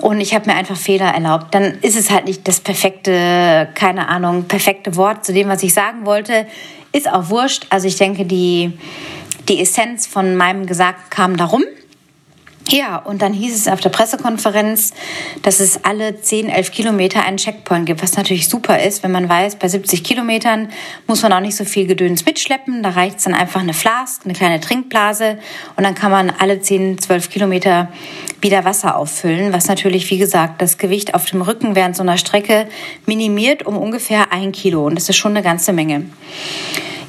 [0.00, 1.54] Und ich habe mir einfach Fehler erlaubt.
[1.54, 5.74] Dann ist es halt nicht das perfekte, keine Ahnung, perfekte Wort zu dem, was ich
[5.74, 6.46] sagen wollte.
[6.92, 7.66] Ist auch wurscht.
[7.70, 8.72] Also ich denke, die,
[9.48, 11.62] die Essenz von meinem Gesagten kam darum.
[12.72, 14.92] Ja, und dann hieß es auf der Pressekonferenz,
[15.42, 19.28] dass es alle 10, 11 Kilometer einen Checkpoint gibt, was natürlich super ist, wenn man
[19.28, 20.68] weiß, bei 70 Kilometern
[21.08, 22.84] muss man auch nicht so viel Gedöns mitschleppen.
[22.84, 25.38] Da reicht es dann einfach eine Flask, eine kleine Trinkblase
[25.76, 27.88] und dann kann man alle 10, 12 Kilometer
[28.40, 32.18] wieder Wasser auffüllen, was natürlich, wie gesagt, das Gewicht auf dem Rücken während so einer
[32.18, 32.68] Strecke
[33.04, 36.04] minimiert um ungefähr ein Kilo und das ist schon eine ganze Menge.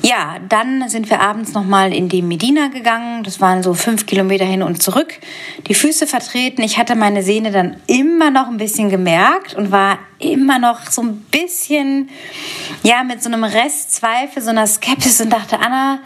[0.04, 3.24] Ja, dann sind wir abends nochmal in die Medina gegangen.
[3.24, 5.14] Das waren so fünf Kilometer hin und zurück.
[5.68, 6.64] Die Füße vertreten.
[6.64, 11.04] Ich hatte meine Sehne dann immer noch ein bisschen gemerkt und war immer noch so
[11.04, 12.10] ein bisschen,
[12.82, 16.00] ja, mit so einem Restzweifel, so einer Skepsis und dachte, Anna,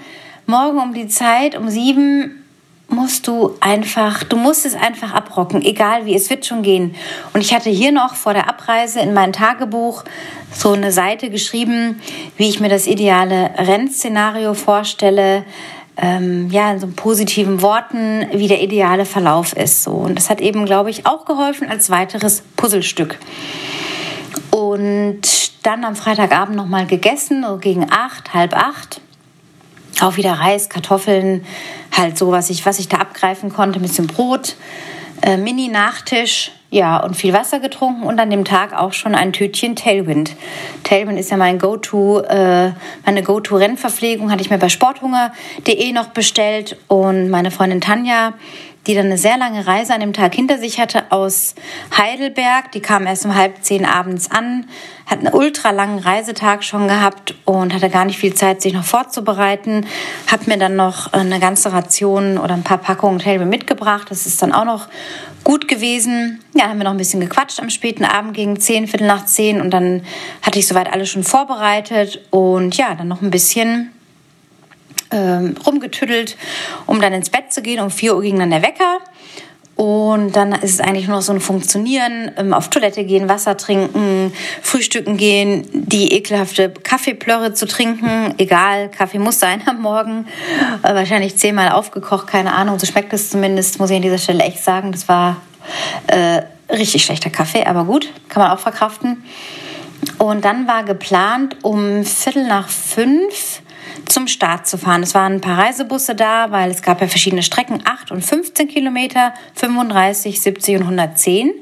[0.45, 2.44] morgen um die Zeit, um sieben,
[2.87, 6.95] musst du einfach, du musst es einfach abrocken, egal wie, es wird schon gehen.
[7.33, 10.03] Und ich hatte hier noch vor der Abreise in mein Tagebuch
[10.53, 12.01] so eine Seite geschrieben,
[12.37, 15.43] wie ich mir das ideale Rennszenario vorstelle,
[15.97, 19.83] ähm, ja, in so positiven Worten, wie der ideale Verlauf ist.
[19.83, 19.91] So.
[19.91, 23.17] Und das hat eben, glaube ich, auch geholfen als weiteres Puzzlestück.
[24.51, 25.21] Und
[25.65, 29.01] dann am Freitagabend nochmal gegessen, so gegen acht, halb acht.
[30.01, 31.45] Auch wieder Reis, Kartoffeln,
[31.95, 34.55] halt so, was ich, was ich da abgreifen konnte, ein bisschen Brot,
[35.21, 39.77] äh, Mini-Nachtisch, ja, und viel Wasser getrunken und an dem Tag auch schon ein Tütchen
[39.77, 40.35] Tailwind.
[40.83, 42.73] Tailwind ist ja mein Go-To, äh,
[43.05, 48.33] meine Go-To-Rennverpflegung, hatte ich mir bei sporthunger.de noch bestellt und meine Freundin Tanja
[48.87, 51.55] die dann eine sehr lange Reise an dem Tag hinter sich hatte aus
[51.97, 52.71] Heidelberg.
[52.71, 54.67] Die kam erst um halb zehn abends an,
[55.05, 58.83] hat einen ultra langen Reisetag schon gehabt und hatte gar nicht viel Zeit, sich noch
[58.83, 59.85] vorzubereiten.
[60.27, 64.07] Hat mir dann noch eine ganze Ration oder ein paar Packungen Telbe mitgebracht.
[64.09, 64.87] Das ist dann auch noch
[65.43, 66.43] gut gewesen.
[66.53, 69.61] Ja, haben wir noch ein bisschen gequatscht am späten Abend gegen zehn, Viertel nach zehn
[69.61, 70.03] und dann
[70.41, 73.94] hatte ich soweit alles schon vorbereitet und ja, dann noch ein bisschen
[75.11, 76.37] ähm, rumgetüddelt,
[76.85, 77.79] um dann ins Bett zu gehen.
[77.79, 78.99] Um 4 Uhr ging dann der Wecker.
[79.75, 83.57] Und dann ist es eigentlich nur noch so ein Funktionieren, ähm, auf Toilette gehen, Wasser
[83.57, 88.33] trinken, frühstücken gehen, die ekelhafte Kaffeeplörre zu trinken.
[88.37, 90.27] Egal, Kaffee muss sein am Morgen.
[90.81, 92.79] Äh, wahrscheinlich zehnmal aufgekocht, keine Ahnung.
[92.79, 94.93] So schmeckt es zumindest, muss ich an dieser Stelle echt sagen.
[94.93, 95.41] Das war
[96.07, 99.25] äh, richtig schlechter Kaffee, aber gut, kann man auch verkraften.
[100.19, 103.61] Und dann war geplant, um Viertel nach fünf
[104.09, 105.03] zum Start zu fahren.
[105.03, 108.67] Es waren ein paar Reisebusse da, weil es gab ja verschiedene Strecken, 8 und 15
[108.67, 111.53] Kilometer, 35, 70 und 110.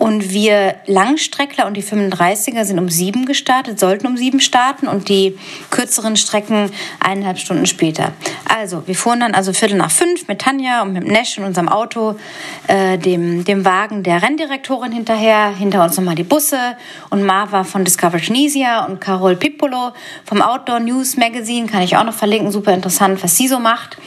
[0.00, 5.10] Und wir Langstreckler und die 35er sind um sieben gestartet, sollten um sieben starten und
[5.10, 8.12] die kürzeren Strecken eineinhalb Stunden später.
[8.48, 11.68] Also, wir fuhren dann also Viertel nach fünf mit Tanja und mit Nesch in unserem
[11.68, 12.16] Auto,
[12.66, 16.78] äh, dem, dem Wagen der Renndirektorin hinterher, hinter uns nochmal die Busse
[17.10, 19.92] und Marva von Discover Tunisia und Carol Pippolo
[20.24, 23.98] vom Outdoor News Magazine, kann ich auch noch verlinken, super interessant, was sie so macht.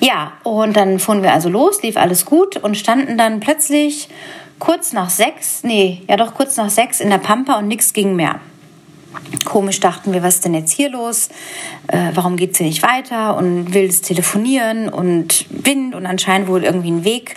[0.00, 4.10] Ja, und dann fuhren wir also los, lief alles gut und standen dann plötzlich
[4.58, 8.16] kurz nach sechs, nee, ja doch kurz nach sechs in der Pampa und nichts ging
[8.16, 8.40] mehr.
[9.44, 11.28] Komisch dachten wir, was ist denn jetzt hier los?
[11.88, 13.36] Äh, warum geht es hier nicht weiter?
[13.36, 17.36] Und wildes Telefonieren und Wind und anscheinend wohl irgendwie ein Weg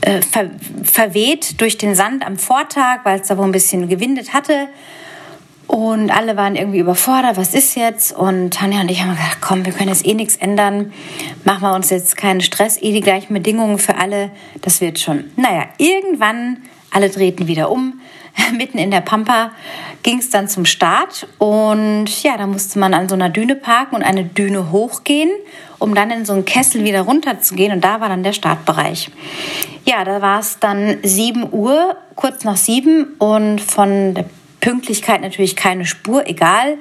[0.00, 0.50] äh, ver
[0.82, 4.68] verweht durch den Sand am Vortag, weil es da wohl ein bisschen gewindet hatte.
[5.68, 8.16] Und alle waren irgendwie überfordert, was ist jetzt?
[8.16, 10.94] Und Tanja und ich haben gesagt, komm, wir können jetzt eh nichts ändern.
[11.44, 14.30] Machen wir uns jetzt keinen Stress, eh die gleichen Bedingungen für alle.
[14.62, 15.24] Das wird schon.
[15.36, 18.00] Naja, irgendwann, alle drehten wieder um.
[18.56, 19.50] Mitten in der Pampa
[20.02, 21.28] ging es dann zum Start.
[21.36, 25.28] Und ja, da musste man an so einer Düne parken und eine Düne hochgehen,
[25.78, 27.72] um dann in so einen Kessel wieder runter zu gehen.
[27.72, 29.10] Und da war dann der Startbereich.
[29.84, 33.16] Ja, da war es dann 7 Uhr, kurz nach 7.
[33.18, 34.24] Und von der
[34.68, 36.76] Pünktlichkeit natürlich keine Spur, egal.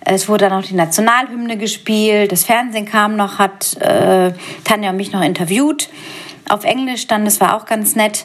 [0.00, 4.32] Es wurde dann auch die Nationalhymne gespielt, das Fernsehen kam noch, hat äh,
[4.64, 5.90] Tanja und mich noch interviewt.
[6.48, 8.24] Auf Englisch dann, das war auch ganz nett.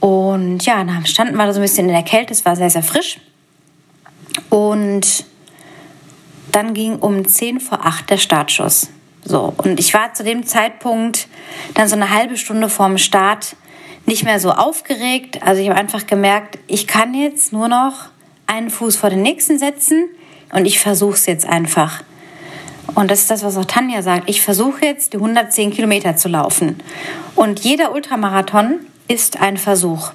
[0.00, 2.70] Und ja, dann standen wir da so ein bisschen in der Kälte, es war sehr,
[2.70, 3.20] sehr frisch.
[4.48, 5.24] Und
[6.50, 8.88] dann ging um 10 vor 8 der Startschuss.
[9.24, 11.28] So, und ich war zu dem Zeitpunkt
[11.74, 13.54] dann so eine halbe Stunde vorm Start
[14.06, 15.40] nicht mehr so aufgeregt.
[15.44, 18.10] Also ich habe einfach gemerkt, ich kann jetzt nur noch
[18.50, 20.08] einen Fuß vor den nächsten setzen
[20.52, 22.02] und ich versuche es jetzt einfach.
[22.94, 24.28] Und das ist das, was auch Tanja sagt.
[24.28, 26.82] Ich versuche jetzt, die 110 Kilometer zu laufen.
[27.36, 30.12] Und jeder Ultramarathon ist ein Versuch.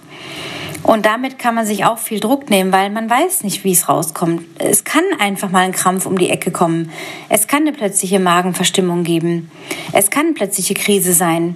[0.83, 3.89] Und damit kann man sich auch viel Druck nehmen, weil man weiß nicht, wie es
[3.89, 4.43] rauskommt.
[4.59, 6.91] Es kann einfach mal ein Krampf um die Ecke kommen.
[7.29, 9.49] Es kann eine plötzliche Magenverstimmung geben.
[9.93, 11.55] Es kann eine plötzliche Krise sein.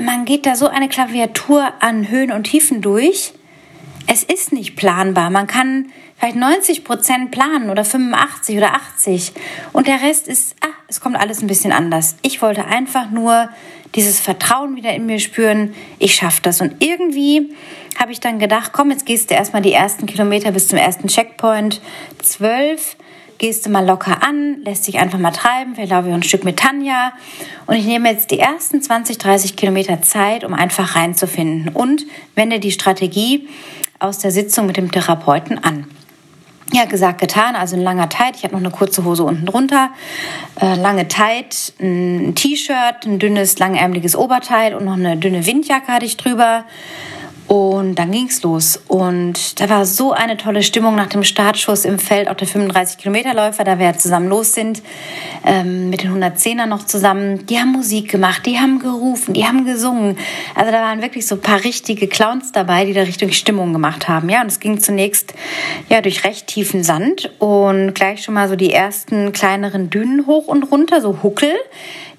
[0.00, 3.34] Man geht da so eine Klaviatur an Höhen und Tiefen durch
[4.06, 5.30] es ist nicht planbar.
[5.30, 5.86] Man kann
[6.18, 9.32] vielleicht 90 Prozent planen oder 85 oder 80
[9.72, 12.16] und der Rest ist, ah, es kommt alles ein bisschen anders.
[12.22, 13.48] Ich wollte einfach nur
[13.94, 15.74] dieses Vertrauen wieder in mir spüren.
[15.98, 17.54] Ich schaffe das und irgendwie
[17.98, 21.08] habe ich dann gedacht, komm, jetzt gehst du erstmal die ersten Kilometer bis zum ersten
[21.08, 21.80] Checkpoint.
[22.22, 22.96] Zwölf
[23.42, 25.74] gehst du mal locker an, lässt dich einfach mal treiben.
[25.74, 27.12] Vielleicht laufe ich ein Stück mit Tanja.
[27.66, 31.74] Und ich nehme jetzt die ersten 20, 30 Kilometer Zeit, um einfach reinzufinden.
[31.74, 33.48] Und wende die Strategie
[34.02, 35.86] aus der Sitzung mit dem Therapeuten an.
[36.72, 38.36] Ja, gesagt, getan, also ein langer Tight.
[38.36, 39.90] Ich habe noch eine kurze Hose unten drunter,
[40.60, 46.06] äh, lange Tight, ein T-Shirt, ein dünnes, langärmeliges Oberteil und noch eine dünne Windjacke hatte
[46.06, 46.64] ich drüber.
[47.48, 48.80] Und dann ging es los.
[48.88, 53.64] Und da war so eine tolle Stimmung nach dem Startschuss im Feld, auch der 35-Kilometer-Läufer,
[53.64, 54.82] da wir ja zusammen los sind,
[55.44, 57.44] ähm, mit den 110er noch zusammen.
[57.46, 60.16] Die haben Musik gemacht, die haben gerufen, die haben gesungen.
[60.54, 64.08] Also da waren wirklich so ein paar richtige Clowns dabei, die da richtig Stimmung gemacht
[64.08, 64.28] haben.
[64.28, 65.34] Ja, und es ging zunächst
[65.88, 70.46] ja durch recht tiefen Sand und gleich schon mal so die ersten kleineren Dünen hoch
[70.46, 71.54] und runter, so Huckel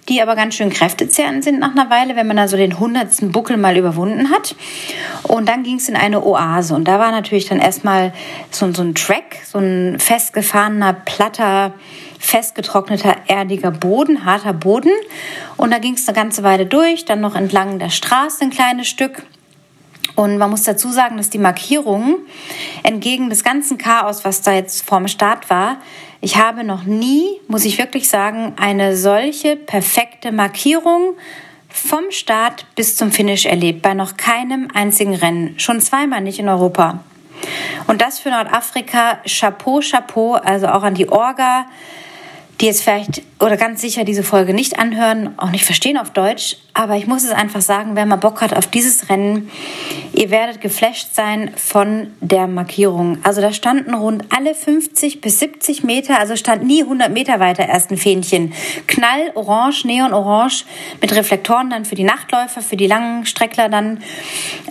[0.10, 3.32] die aber ganz schön kräftezehrend sind nach einer Weile, wenn man da so den hundertsten
[3.32, 4.56] Buckel mal überwunden hat.
[5.24, 6.76] Und dann ging es in eine Oase.
[6.76, 8.14] Und da war natürlich dann erstmal
[8.52, 11.74] so, so ein Track, so ein festgefahrener, platter,
[12.20, 14.92] festgetrockneter, erdiger Boden, harter Boden.
[15.58, 18.88] Und da ging es eine ganze Weile durch, dann noch entlang der Straße ein kleines
[18.88, 19.24] Stück.
[20.16, 22.18] Und man muss dazu sagen, dass die Markierungen
[22.84, 25.78] entgegen des ganzen Chaos, was da jetzt vorm Start war,
[26.24, 31.18] ich habe noch nie, muss ich wirklich sagen, eine solche perfekte Markierung
[31.68, 36.48] vom Start bis zum Finish erlebt, bei noch keinem einzigen Rennen, schon zweimal nicht in
[36.48, 37.04] Europa.
[37.88, 41.66] Und das für Nordafrika, Chapeau, Chapeau, also auch an die Orga,
[42.62, 46.58] die jetzt vielleicht oder ganz sicher diese Folge nicht anhören, auch nicht verstehen auf Deutsch,
[46.74, 49.50] aber ich muss es einfach sagen, wer mal Bock hat auf dieses Rennen,
[50.14, 53.18] ihr werdet geflasht sein von der Markierung.
[53.24, 57.68] Also da standen rund alle 50 bis 70 Meter, also stand nie 100 Meter weiter
[57.68, 58.54] erst ein Fähnchen.
[58.88, 60.66] Knall, orange, neon-orange
[61.02, 64.02] mit Reflektoren dann für die Nachtläufer, für die langen Streckler dann.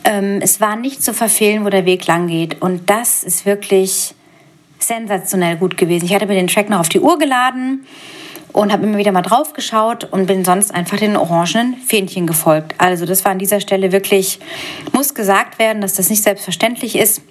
[0.05, 4.15] Ähm, es war nicht zu verfehlen, wo der Weg lang geht und das ist wirklich
[4.93, 6.05] sensationell gut gewesen.
[6.05, 7.87] Ich hatte mir den Track noch auf die Uhr geladen
[8.53, 12.75] und habe immer wieder mal drauf geschaut und bin sonst einfach den orangenen Fähnchen gefolgt.
[12.79, 14.39] Also das war an dieser Stelle wirklich,
[14.93, 17.23] muss gesagt werden, dass das nicht selbstverständlich ist.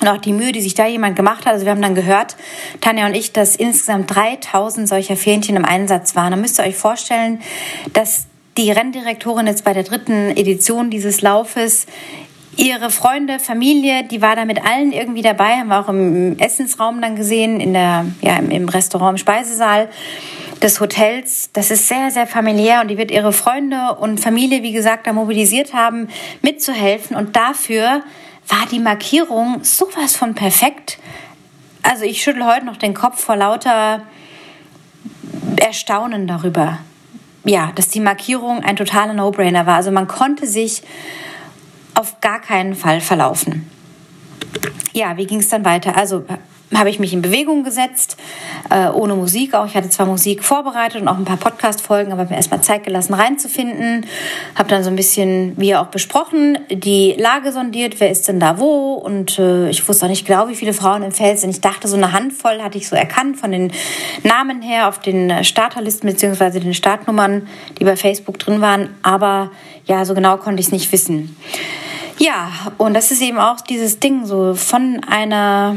[0.00, 1.54] Und auch die Mühe, die sich da jemand gemacht hat.
[1.54, 2.36] Also wir haben dann gehört,
[2.80, 6.32] Tanja und ich, dass insgesamt 3000 solcher Fähnchen im Einsatz waren.
[6.32, 7.40] Da müsst ihr euch vorstellen,
[7.92, 8.26] dass
[8.56, 11.86] die Renndirektorin jetzt bei der dritten Edition dieses Laufes
[12.56, 17.00] ihre Freunde, Familie, die war da mit allen irgendwie dabei, haben wir auch im Essensraum
[17.00, 19.88] dann gesehen, in der, ja, im Restaurant, im Speisesaal
[20.62, 21.50] des Hotels.
[21.52, 25.12] Das ist sehr, sehr familiär und die wird ihre Freunde und Familie, wie gesagt, da
[25.12, 26.08] mobilisiert haben,
[26.42, 27.16] mitzuhelfen.
[27.16, 28.02] Und dafür
[28.48, 30.98] war die Markierung sowas von perfekt.
[31.82, 34.02] Also ich schüttel heute noch den Kopf vor lauter
[35.56, 36.78] Erstaunen darüber.
[37.44, 39.76] Ja, dass die Markierung ein totaler No-Brainer war.
[39.76, 40.82] Also man konnte sich
[41.94, 43.70] auf gar keinen Fall verlaufen.
[44.92, 45.96] Ja, wie ging es dann weiter?
[45.96, 46.24] Also
[46.78, 48.16] habe ich mich in Bewegung gesetzt,
[48.70, 49.66] äh, ohne Musik auch.
[49.66, 53.14] Ich hatte zwar Musik vorbereitet und auch ein paar Podcast-Folgen, aber mir erstmal Zeit gelassen,
[53.14, 54.06] reinzufinden.
[54.54, 58.58] Habe dann so ein bisschen, wie auch besprochen, die Lage sondiert, wer ist denn da
[58.58, 58.94] wo.
[58.94, 61.50] Und äh, ich wusste auch nicht genau, wie viele Frauen im Feld sind.
[61.50, 63.72] Ich dachte, so eine Handvoll hatte ich so erkannt von den
[64.22, 67.46] Namen her auf den Starterlisten beziehungsweise den Startnummern,
[67.78, 68.90] die bei Facebook drin waren.
[69.02, 69.50] Aber
[69.86, 71.36] ja, so genau konnte ich es nicht wissen.
[72.18, 75.76] Ja, und das ist eben auch dieses Ding, so von einer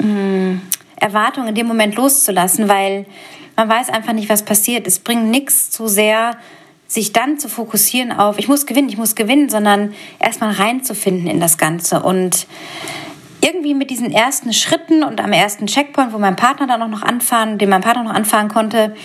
[0.00, 0.60] mh, hm,
[0.96, 3.06] Erwartung in dem Moment loszulassen, weil
[3.56, 4.86] man weiß einfach nicht, was passiert.
[4.86, 6.36] Es bringt nichts zu sehr,
[6.86, 11.38] sich dann zu fokussieren auf, ich muss gewinnen, ich muss gewinnen, sondern erstmal reinzufinden in
[11.38, 12.02] das Ganze.
[12.02, 12.46] Und
[13.40, 17.02] irgendwie mit diesen ersten Schritten und am ersten Checkpoint, wo mein Partner dann auch noch
[17.02, 18.96] anfahren, den mein Partner noch anfahren konnte,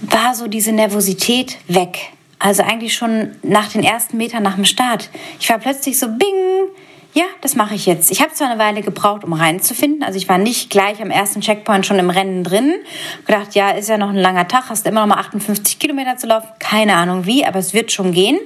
[0.00, 2.12] war so diese Nervosität weg.
[2.38, 5.10] Also eigentlich schon nach den ersten Metern nach dem Start.
[5.40, 6.68] Ich war plötzlich so, bing,
[7.16, 8.10] ja, das mache ich jetzt.
[8.10, 10.02] Ich habe zwar eine Weile gebraucht, um reinzufinden.
[10.02, 12.74] Also ich war nicht gleich am ersten Checkpoint schon im Rennen drin.
[13.24, 16.26] Gedacht, ja, ist ja noch ein langer Tag, hast immer noch mal 58 Kilometer zu
[16.26, 16.48] laufen.
[16.58, 18.38] Keine Ahnung wie, aber es wird schon gehen.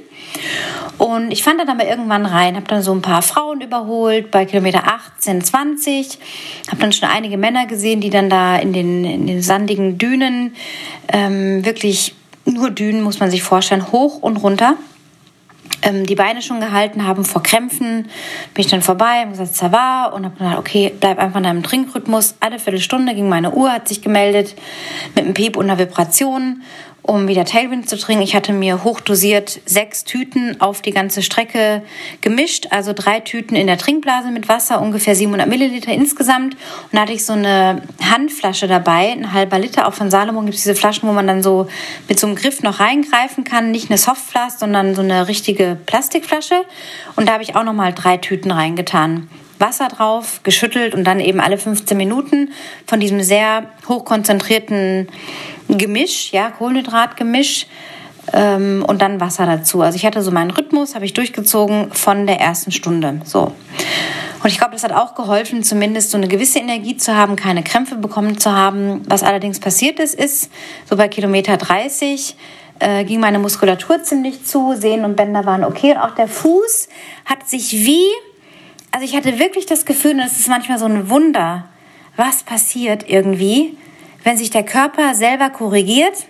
[0.99, 4.45] Und ich fand dann aber irgendwann rein, habe dann so ein paar Frauen überholt bei
[4.45, 6.19] Kilometer 18, 20.
[6.69, 10.55] Habe dann schon einige Männer gesehen, die dann da in den, in den sandigen Dünen
[11.09, 14.77] ähm, wirklich nur Dünen, muss man sich vorstellen, hoch und runter.
[15.83, 18.03] Ähm, die Beine schon gehalten haben vor Krämpfen,
[18.55, 21.63] bin ich dann vorbei, habe gesagt, ça und habe gedacht, okay, bleib einfach in deinem
[21.63, 22.35] Trinkrhythmus.
[22.41, 24.55] Alle Viertelstunde ging meine Uhr, hat sich gemeldet
[25.15, 26.63] mit einem Piep und einer Vibration
[27.03, 28.23] um wieder Tailwind zu trinken.
[28.23, 31.83] Ich hatte mir hochdosiert sechs Tüten auf die ganze Strecke
[32.21, 36.55] gemischt, also drei Tüten in der Trinkblase mit Wasser, ungefähr 700 Milliliter insgesamt.
[36.55, 39.89] Und da hatte ich so eine Handflasche dabei, ein halber Liter.
[39.89, 41.69] Auch von Salomon gibt es diese Flaschen, wo man dann so
[42.09, 43.71] mit so einem Griff noch reingreifen kann.
[43.71, 46.65] Nicht eine Softflask, sondern so eine richtige Plastikflasche.
[47.17, 49.29] Und da habe ich auch noch mal drei Tüten reingetan.
[49.61, 52.53] Wasser drauf, geschüttelt und dann eben alle 15 Minuten
[52.87, 55.09] von diesem sehr hochkonzentrierten
[55.79, 57.67] Gemisch, ja, Kohlenhydratgemisch
[58.33, 59.83] ähm, und dann Wasser dazu.
[59.83, 63.21] Also ich hatte so meinen Rhythmus, habe ich durchgezogen von der ersten Stunde.
[63.25, 63.53] So.
[64.43, 67.63] Und ich glaube, das hat auch geholfen, zumindest so eine gewisse Energie zu haben, keine
[67.63, 69.03] Krämpfe bekommen zu haben.
[69.07, 70.51] Was allerdings passiert ist, ist,
[70.89, 72.37] so bei Kilometer 30
[72.79, 76.89] äh, ging meine Muskulatur ziemlich zu, Sehnen und Bänder waren okay und auch der Fuß
[77.27, 78.07] hat sich wie,
[78.91, 81.67] also ich hatte wirklich das Gefühl, und das ist manchmal so ein Wunder,
[82.17, 83.77] was passiert irgendwie,
[84.25, 86.27] wenn sich der Körper selber korrigiert.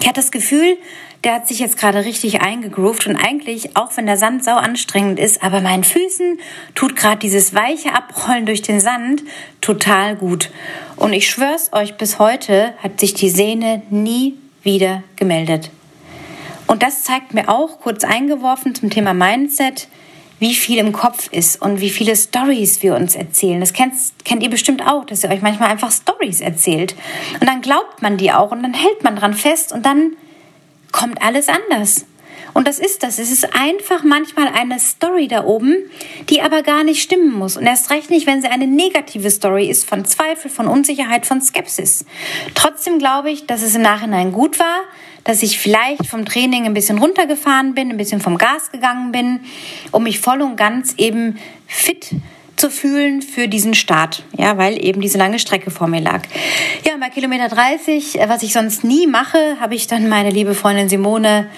[0.00, 0.76] Ich hatte das Gefühl,
[1.24, 5.18] der hat sich jetzt gerade richtig eingegroovt und eigentlich, auch wenn der Sand sau anstrengend
[5.18, 6.38] ist, aber meinen Füßen
[6.74, 9.22] tut gerade dieses weiche Abrollen durch den Sand
[9.60, 10.50] total gut.
[10.94, 15.70] Und ich schwör's euch, bis heute hat sich die Sehne nie wieder gemeldet.
[16.66, 19.88] Und das zeigt mir auch, kurz eingeworfen zum Thema Mindset,
[20.38, 23.60] wie viel im Kopf ist und wie viele Stories wir uns erzählen.
[23.60, 26.94] Das kennt, kennt ihr bestimmt auch, dass ihr euch manchmal einfach Stories erzählt.
[27.40, 30.12] Und dann glaubt man die auch und dann hält man dran fest und dann
[30.92, 32.06] kommt alles anders.
[32.52, 33.18] Und das ist das.
[33.18, 35.76] Es ist einfach manchmal eine Story da oben,
[36.30, 37.58] die aber gar nicht stimmen muss.
[37.58, 41.42] Und erst recht nicht, wenn sie eine negative Story ist von Zweifel, von Unsicherheit, von
[41.42, 42.06] Skepsis.
[42.54, 44.80] Trotzdem glaube ich, dass es im Nachhinein gut war,
[45.26, 49.40] dass ich vielleicht vom Training ein bisschen runtergefahren bin, ein bisschen vom Gas gegangen bin,
[49.90, 52.12] um mich voll und ganz eben fit
[52.54, 56.22] zu fühlen für diesen Start, ja, weil eben diese lange Strecke vor mir lag.
[56.84, 60.88] Ja, bei Kilometer 30, was ich sonst nie mache, habe ich dann meine liebe Freundin
[60.88, 61.50] Simone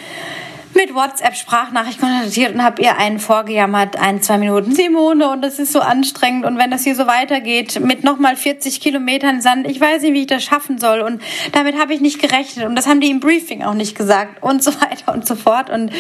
[0.78, 5.72] mit WhatsApp-Sprachnachricht kontaktiert und habe ihr einen vorgejammert, ein, zwei Minuten, Simone, und das ist
[5.72, 6.46] so anstrengend.
[6.46, 10.20] Und wenn das hier so weitergeht, mit nochmal 40 Kilometern Sand, ich weiß nicht, wie
[10.20, 11.00] ich das schaffen soll.
[11.00, 11.20] Und
[11.50, 12.66] damit habe ich nicht gerechnet.
[12.66, 15.68] Und das haben die im Briefing auch nicht gesagt und so weiter und so fort.
[15.68, 15.90] Und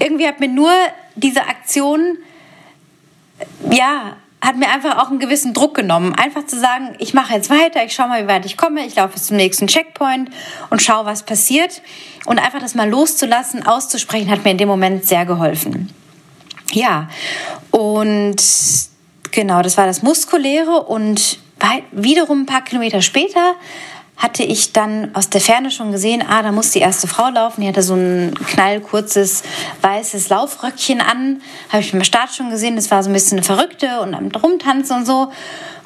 [0.00, 0.72] irgendwie hat mir nur
[1.14, 2.18] diese Aktion,
[3.70, 6.14] ja, hat mir einfach auch einen gewissen Druck genommen.
[6.14, 8.94] Einfach zu sagen, ich mache jetzt weiter, ich schaue mal, wie weit ich komme, ich
[8.94, 10.30] laufe bis zum nächsten Checkpoint
[10.70, 11.82] und schaue, was passiert.
[12.26, 15.92] Und einfach das mal loszulassen, auszusprechen, hat mir in dem Moment sehr geholfen.
[16.72, 17.08] Ja,
[17.70, 18.36] und
[19.30, 21.38] genau, das war das Muskuläre und
[21.90, 23.54] wiederum ein paar Kilometer später
[24.18, 27.60] hatte ich dann aus der Ferne schon gesehen, ah, da muss die erste Frau laufen.
[27.60, 29.44] Die hatte so ein knallkurzes
[29.80, 31.40] weißes Laufröckchen an.
[31.68, 32.74] Habe ich beim Start schon gesehen.
[32.74, 35.30] Das war so ein bisschen eine Verrückte und am Rumtanzen und so.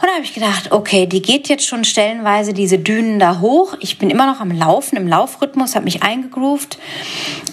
[0.03, 3.77] Und da habe ich gedacht, okay, die geht jetzt schon stellenweise diese Dünen da hoch.
[3.79, 6.77] Ich bin immer noch am Laufen, im Laufrhythmus, habe mich eingegroovt.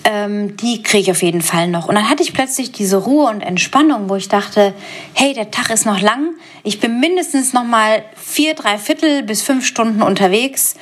[0.04, 1.88] Ähm, die kriege ich auf jeden Fall noch.
[1.88, 4.74] Und dann hatte ich plötzlich diese Ruhe und Entspannung, wo ich dachte,
[5.14, 6.30] hey, der Tag ist noch lang.
[6.64, 10.74] Ich bin mindestens noch mal vier, drei Viertel bis fünf Stunden unterwegs.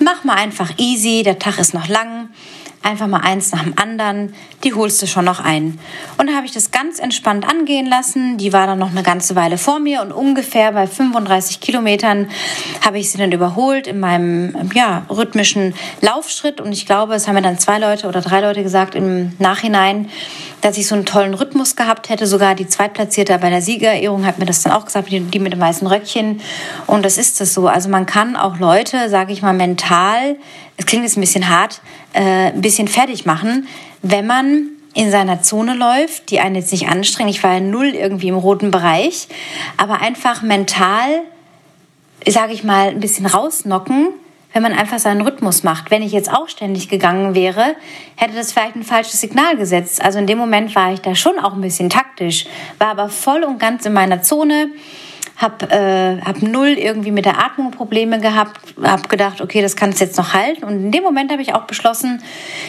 [0.00, 2.30] Mach mal einfach easy, der Tag ist noch lang
[2.84, 5.78] einfach mal eins nach dem anderen, die holst du schon noch ein.
[6.18, 8.36] Und da habe ich das ganz entspannt angehen lassen.
[8.36, 12.28] Die war dann noch eine ganze Weile vor mir und ungefähr bei 35 Kilometern
[12.84, 16.60] habe ich sie dann überholt in meinem ja, rhythmischen Laufschritt.
[16.60, 20.10] Und ich glaube, es haben mir dann zwei Leute oder drei Leute gesagt im Nachhinein,
[20.60, 22.26] dass ich so einen tollen Rhythmus gehabt hätte.
[22.26, 25.60] Sogar die Zweitplatzierte bei der Siegerehrung hat mir das dann auch gesagt, die, mit dem
[25.60, 26.40] weißen Röckchen.
[26.86, 27.66] Und das ist es so.
[27.66, 30.36] Also man kann auch Leute, sage ich mal, mental
[30.76, 31.80] es klingt jetzt ein bisschen hart,
[32.12, 33.68] äh, ein bisschen fertig machen,
[34.02, 37.30] wenn man in seiner Zone läuft, die einen jetzt nicht anstrengt.
[37.30, 39.28] Ich war ja null irgendwie im roten Bereich,
[39.76, 41.22] aber einfach mental,
[42.26, 44.08] sage ich mal, ein bisschen rausnocken,
[44.52, 45.90] wenn man einfach seinen Rhythmus macht.
[45.90, 47.74] Wenn ich jetzt auch ständig gegangen wäre,
[48.14, 50.00] hätte das vielleicht ein falsches Signal gesetzt.
[50.00, 52.46] Also in dem Moment war ich da schon auch ein bisschen taktisch,
[52.78, 54.68] war aber voll und ganz in meiner Zone
[55.36, 59.90] habe äh, hab null irgendwie mit der Atmung Probleme gehabt, habe gedacht, okay, das kann
[59.90, 60.64] es jetzt noch halten.
[60.64, 62.22] Und in dem Moment habe ich auch beschlossen,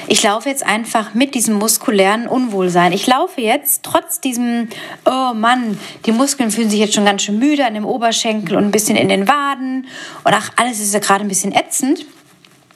[0.07, 2.91] ich laufe jetzt einfach mit diesem muskulären Unwohlsein.
[2.91, 4.69] Ich laufe jetzt trotz diesem,
[5.05, 8.65] oh Mann, die Muskeln fühlen sich jetzt schon ganz schön müde an dem Oberschenkel und
[8.65, 9.87] ein bisschen in den Waden
[10.23, 12.05] und ach, alles ist ja gerade ein bisschen ätzend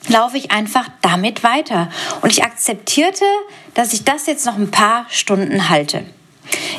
[0.07, 1.89] laufe ich einfach damit weiter.
[2.21, 3.25] Und ich akzeptierte,
[3.73, 6.05] dass ich das jetzt noch ein paar Stunden halte.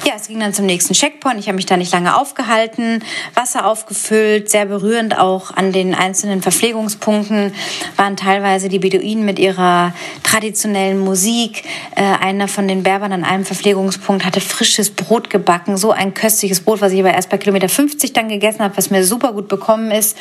[0.07, 1.39] Ja, es ging dann zum nächsten Checkpoint.
[1.39, 3.03] Ich habe mich da nicht lange aufgehalten,
[3.35, 7.53] Wasser aufgefüllt, sehr berührend auch an den einzelnen Verpflegungspunkten
[7.97, 9.93] waren teilweise die Beduinen mit ihrer
[10.23, 11.64] traditionellen Musik.
[11.97, 16.61] Äh, einer von den Berbern an einem Verpflegungspunkt hatte frisches Brot gebacken, so ein köstliches
[16.61, 19.49] Brot, was ich aber erst bei Kilometer 50 dann gegessen habe, was mir super gut
[19.49, 20.16] bekommen ist.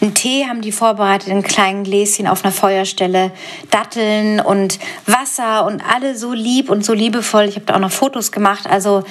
[0.00, 3.32] Einen Tee haben die vorbereitet in kleinen Gläschen auf einer Feuerstelle,
[3.70, 7.44] Datteln und Wasser und alle so lieb und so liebevoll.
[7.44, 8.66] Ich habe da auch noch Fotos gemacht.
[8.76, 9.04] Also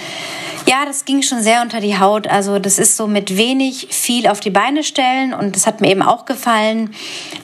[0.67, 2.27] ja, das ging schon sehr unter die Haut.
[2.27, 5.89] Also das ist so mit wenig viel auf die Beine stellen und das hat mir
[5.89, 6.93] eben auch gefallen,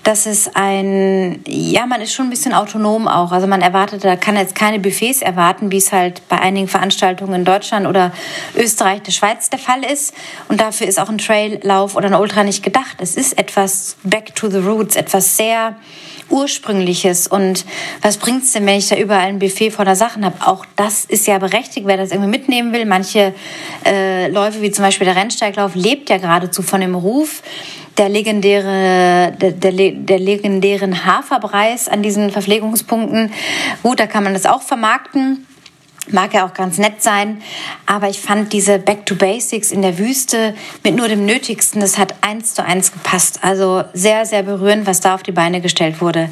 [0.04, 3.32] dass es ein, ja, man ist schon ein bisschen autonom auch.
[3.32, 7.34] Also man erwartet, da kann jetzt keine Buffets erwarten, wie es halt bei einigen Veranstaltungen
[7.34, 8.12] in Deutschland oder
[8.56, 10.14] Österreich, der Schweiz der Fall ist.
[10.48, 12.98] Und dafür ist auch ein Traillauf oder ein Ultra nicht gedacht.
[13.00, 15.76] Es ist etwas back to the roots, etwas sehr
[16.32, 17.28] Ursprüngliches.
[17.28, 17.66] Und
[18.02, 20.36] was bringt es denn, wenn ich da überall ein Buffet voller Sachen habe?
[20.46, 22.86] Auch das ist ja berechtigt, wer das irgendwie mitnehmen will.
[22.86, 23.34] Manche
[23.86, 27.44] äh, Läufe, wie zum Beispiel der Rennsteiglauf, lebt ja geradezu von dem Ruf
[27.98, 33.32] der legendäre, der, der, der legendären Haferpreis an diesen Verpflegungspunkten.
[33.84, 35.46] Gut, da kann man das auch vermarkten.
[36.10, 37.44] Mag ja auch ganz nett sein,
[37.86, 42.00] aber ich fand diese Back to Basics in der Wüste mit nur dem Nötigsten, das
[42.00, 43.44] hat eins zu eins gepasst.
[43.44, 46.28] Also sehr, sehr berührend, was da auf die Beine gestellt wurde.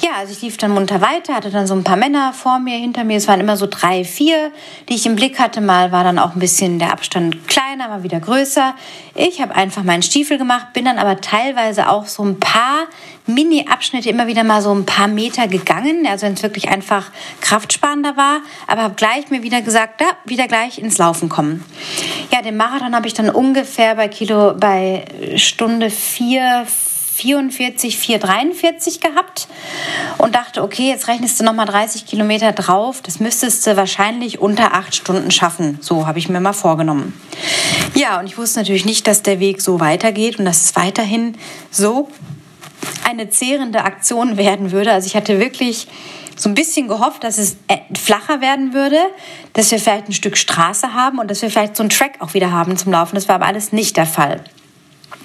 [0.00, 2.76] Ja, also ich lief dann munter weiter, hatte dann so ein paar Männer vor mir,
[2.76, 3.16] hinter mir.
[3.16, 4.50] Es waren immer so drei, vier,
[4.88, 5.60] die ich im Blick hatte.
[5.60, 8.74] Mal war dann auch ein bisschen der Abstand kleiner, mal wieder größer.
[9.14, 12.86] Ich habe einfach meinen Stiefel gemacht, bin dann aber teilweise auch so ein paar
[13.26, 17.10] Mini-Abschnitte immer wieder mal so ein paar Meter gegangen, also wenn es wirklich einfach
[17.40, 21.62] kraftsparender war, aber habe gleich mir wieder gesagt, da wieder gleich ins Laufen kommen.
[22.32, 25.04] Ja, den Marathon habe ich dann ungefähr bei Kilo bei
[25.36, 26.66] Stunde 4,
[27.22, 29.46] 44, 443 gehabt
[30.18, 33.00] und dachte, okay, jetzt rechnest du nochmal 30 Kilometer drauf.
[33.00, 35.78] Das müsstest du wahrscheinlich unter acht Stunden schaffen.
[35.80, 37.14] So habe ich mir mal vorgenommen.
[37.94, 41.36] Ja, und ich wusste natürlich nicht, dass der Weg so weitergeht und dass es weiterhin
[41.70, 42.08] so
[43.08, 44.90] eine zehrende Aktion werden würde.
[44.92, 45.86] Also ich hatte wirklich
[46.36, 48.98] so ein bisschen gehofft, dass es äh, flacher werden würde,
[49.52, 52.34] dass wir vielleicht ein Stück Straße haben und dass wir vielleicht so einen Track auch
[52.34, 53.14] wieder haben zum Laufen.
[53.14, 54.42] Das war aber alles nicht der Fall.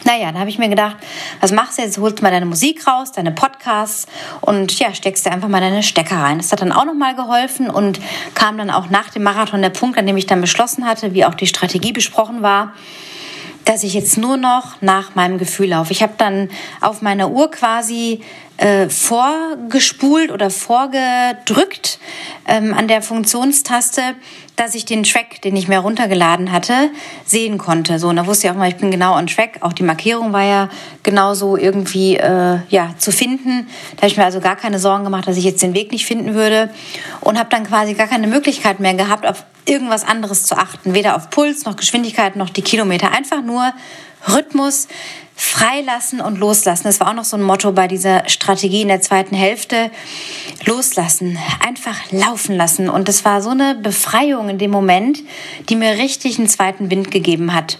[0.04, 0.98] Naja, dann habe ich mir gedacht,
[1.42, 1.98] was machst du jetzt?
[1.98, 4.08] Holst mal deine Musik raus, deine Podcasts
[4.42, 6.38] und ja, steckst dir einfach mal deine Stecker rein.
[6.38, 8.00] Das hat dann auch nochmal geholfen und
[8.34, 11.26] kam dann auch nach dem Marathon der Punkt, an dem ich dann beschlossen hatte, wie
[11.26, 12.74] auch die Strategie besprochen war,
[13.68, 15.92] dass ich jetzt nur noch nach meinem Gefühl laufe.
[15.92, 16.50] Ich habe dann
[16.80, 18.22] auf meiner Uhr quasi
[18.56, 22.00] äh, vorgespult oder vorgedrückt
[22.48, 24.02] ähm, an der Funktionstaste,
[24.56, 26.90] dass ich den Track, den ich mir runtergeladen hatte,
[27.26, 28.00] sehen konnte.
[28.00, 29.58] So, und da wusste ich auch mal, ich bin genau on track.
[29.60, 30.70] Auch die Markierung war ja
[31.04, 33.68] genauso irgendwie äh, ja, zu finden.
[33.98, 36.06] Da habe ich mir also gar keine Sorgen gemacht, dass ich jetzt den Weg nicht
[36.06, 36.70] finden würde.
[37.20, 40.94] Und habe dann quasi gar keine Möglichkeit mehr gehabt, auf irgendwas anderes zu achten.
[40.94, 43.12] Weder auf Puls, noch Geschwindigkeit, noch die Kilometer.
[43.12, 43.74] Einfach nur
[44.28, 44.88] Rhythmus,
[45.40, 46.86] freilassen und loslassen.
[46.86, 49.92] Das war auch noch so ein Motto bei dieser Strategie in der zweiten Hälfte.
[50.66, 52.90] Loslassen, einfach laufen lassen.
[52.90, 55.20] Und das war so eine Befreiung in dem Moment,
[55.70, 57.78] die mir richtig einen zweiten Wind gegeben hat.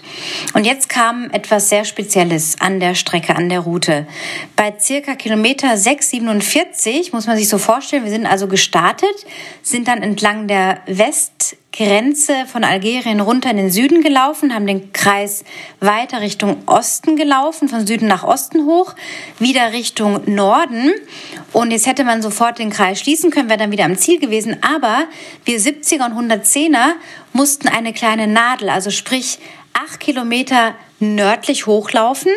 [0.54, 4.06] Und jetzt kam etwas sehr Spezielles an der Strecke, an der Route.
[4.54, 9.26] Bei circa Kilometer 6,47 muss man sich so vorstellen, wir sind also gestartet,
[9.62, 14.92] sind dann entlang der West Grenze von Algerien runter in den Süden gelaufen, haben den
[14.92, 15.44] Kreis
[15.78, 18.96] weiter Richtung Osten gelaufen, von Süden nach Osten hoch,
[19.38, 20.92] wieder Richtung Norden.
[21.52, 24.56] Und jetzt hätte man sofort den Kreis schließen können, wäre dann wieder am Ziel gewesen.
[24.60, 25.04] Aber
[25.44, 26.94] wir 70er und 110er
[27.32, 29.38] mussten eine kleine Nadel, also sprich
[29.72, 32.32] acht Kilometer nördlich hochlaufen,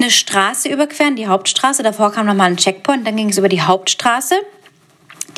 [0.00, 1.82] eine Straße überqueren, die Hauptstraße.
[1.82, 4.36] Davor kam nochmal ein Checkpoint, dann ging es über die Hauptstraße.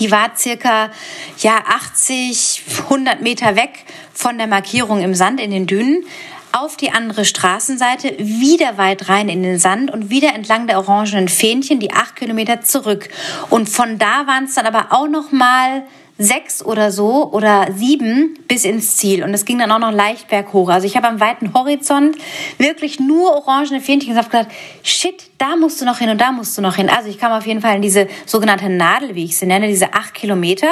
[0.00, 0.90] Die war circa
[1.38, 6.04] ja 80, 100 Meter weg von der Markierung im Sand in den Dünen
[6.52, 11.28] auf die andere Straßenseite, wieder weit rein in den Sand und wieder entlang der orangenen
[11.28, 13.08] Fähnchen die acht Kilometer zurück.
[13.50, 15.84] Und von da waren es dann aber auch noch mal
[16.20, 19.24] sechs oder so oder sieben bis ins Ziel.
[19.24, 20.68] Und es ging dann auch noch leicht berghoch.
[20.68, 22.16] Also ich habe am weiten Horizont
[22.58, 24.46] wirklich nur orangene Fähnchen gedacht,
[24.82, 26.90] shit, da musst du noch hin und da musst du noch hin.
[26.90, 29.94] Also ich kam auf jeden Fall in diese sogenannte Nadel, wie ich sie nenne, diese
[29.94, 30.68] acht Kilometer.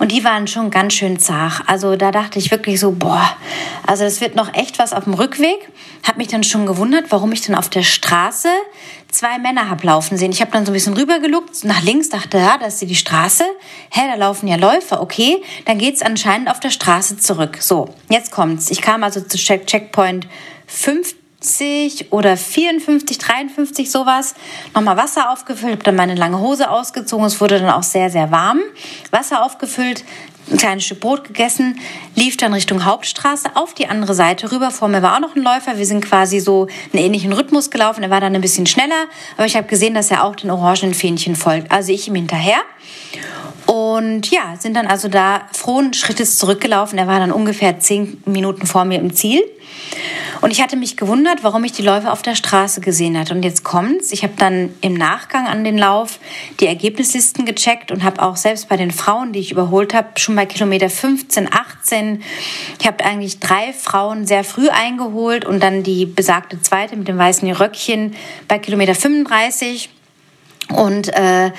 [0.00, 1.62] Und die waren schon ganz schön zart.
[1.66, 3.36] Also da dachte ich wirklich so, boah,
[3.86, 5.68] also das wird noch echt was auf dem Rückweg.
[6.02, 8.48] Hab mich dann schon gewundert, warum ich dann auf der Straße
[9.14, 10.32] zwei Männer hab laufen sehen.
[10.32, 13.44] Ich habe dann so ein bisschen rübergeluckt, nach links, dachte, ja, da ist die Straße.
[13.90, 15.42] Hä, da laufen ja Läufer, okay.
[15.66, 17.58] Dann geht's anscheinend auf der Straße zurück.
[17.60, 18.70] So, jetzt kommt's.
[18.70, 20.26] Ich kam also zu Check Checkpoint
[20.66, 21.14] 5
[22.08, 24.34] oder 54, 53 sowas,
[24.74, 28.30] nochmal Wasser aufgefüllt, habe dann meine lange Hose ausgezogen, es wurde dann auch sehr, sehr
[28.30, 28.60] warm,
[29.10, 30.04] Wasser aufgefüllt,
[30.50, 31.80] ein kleines Stück Brot gegessen,
[32.14, 34.70] lief dann Richtung Hauptstraße auf die andere Seite rüber.
[34.70, 35.78] Vor mir war auch noch ein Läufer.
[35.78, 38.02] Wir sind quasi so einen ähnlichen Rhythmus gelaufen.
[38.02, 40.94] Er war dann ein bisschen schneller, aber ich habe gesehen, dass er auch den orangenen
[40.94, 41.72] Fähnchen folgt.
[41.72, 42.58] Also ich ihm hinterher.
[43.66, 46.98] Und ja, sind dann also da frohen Schrittes zurückgelaufen.
[46.98, 49.42] Er war dann ungefähr zehn Minuten vor mir im Ziel.
[50.40, 53.34] Und ich hatte mich gewundert, warum ich die Läufer auf der Straße gesehen hatte.
[53.34, 54.12] Und jetzt kommt's.
[54.12, 56.18] Ich habe dann im Nachgang an den Lauf
[56.60, 60.36] die Ergebnislisten gecheckt und habe auch selbst bei den Frauen, die ich überholt habe, schon
[60.36, 62.22] bei Kilometer 15, 18,
[62.78, 67.16] ich habe eigentlich drei Frauen sehr früh eingeholt und dann die besagte zweite mit dem
[67.16, 68.14] weißen Röckchen
[68.46, 69.88] bei Kilometer 35.
[70.70, 71.50] Und äh,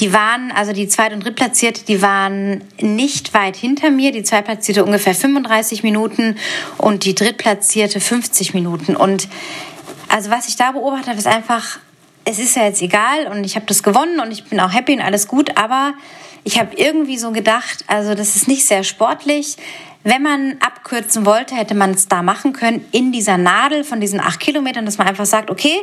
[0.00, 4.12] die waren, also die Zweit- und Drittplatzierte, die waren nicht weit hinter mir.
[4.12, 6.36] Die Zweitplatzierte ungefähr 35 Minuten
[6.76, 8.96] und die Drittplatzierte 50 Minuten.
[8.96, 9.28] Und
[10.08, 11.78] also was ich da beobachtet habe, ist einfach,
[12.24, 14.92] es ist ja jetzt egal und ich habe das gewonnen und ich bin auch happy
[14.94, 15.94] und alles gut, aber
[16.44, 19.56] ich habe irgendwie so gedacht, also das ist nicht sehr sportlich.
[20.02, 24.18] Wenn man abkürzen wollte, hätte man es da machen können in dieser Nadel von diesen
[24.18, 25.76] acht Kilometern, dass man einfach sagt, okay,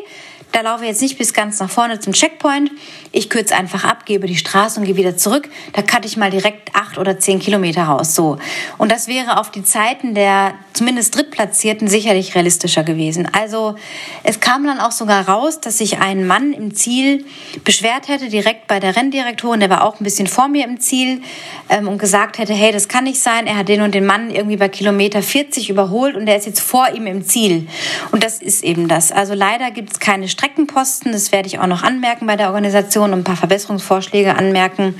[0.52, 2.72] da laufe ich jetzt nicht bis ganz nach vorne zum Checkpoint.
[3.12, 5.50] Ich kürze einfach ab, gebe die Straße und gehe wieder zurück.
[5.74, 8.16] Da cutte ich mal direkt acht oder zehn Kilometer raus.
[8.16, 8.38] So.
[8.78, 13.28] Und das wäre auf die Zeiten der zumindest Drittplatzierten sicherlich realistischer gewesen.
[13.32, 13.76] Also
[14.24, 17.26] es kam dann auch sogar raus, dass sich ein Mann im Ziel
[17.64, 21.22] beschwert hätte, direkt bei der Renndirektorin, der war auch ein bisschen vor mir im Ziel
[21.70, 23.48] ähm, und gesagt hätte, hey, das kann nicht sein.
[23.48, 26.62] Er hat den und den Mann irgendwie bei Kilometer 40 überholt und der ist jetzt
[26.62, 27.68] vor ihm im Ziel.
[28.12, 29.12] Und das ist eben das.
[29.12, 31.12] Also leider gibt es keine Streckenposten.
[31.12, 34.96] Das werde ich auch noch anmerken bei der Organisation und ein paar Verbesserungsvorschläge anmerken,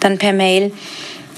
[0.00, 0.72] dann per Mail.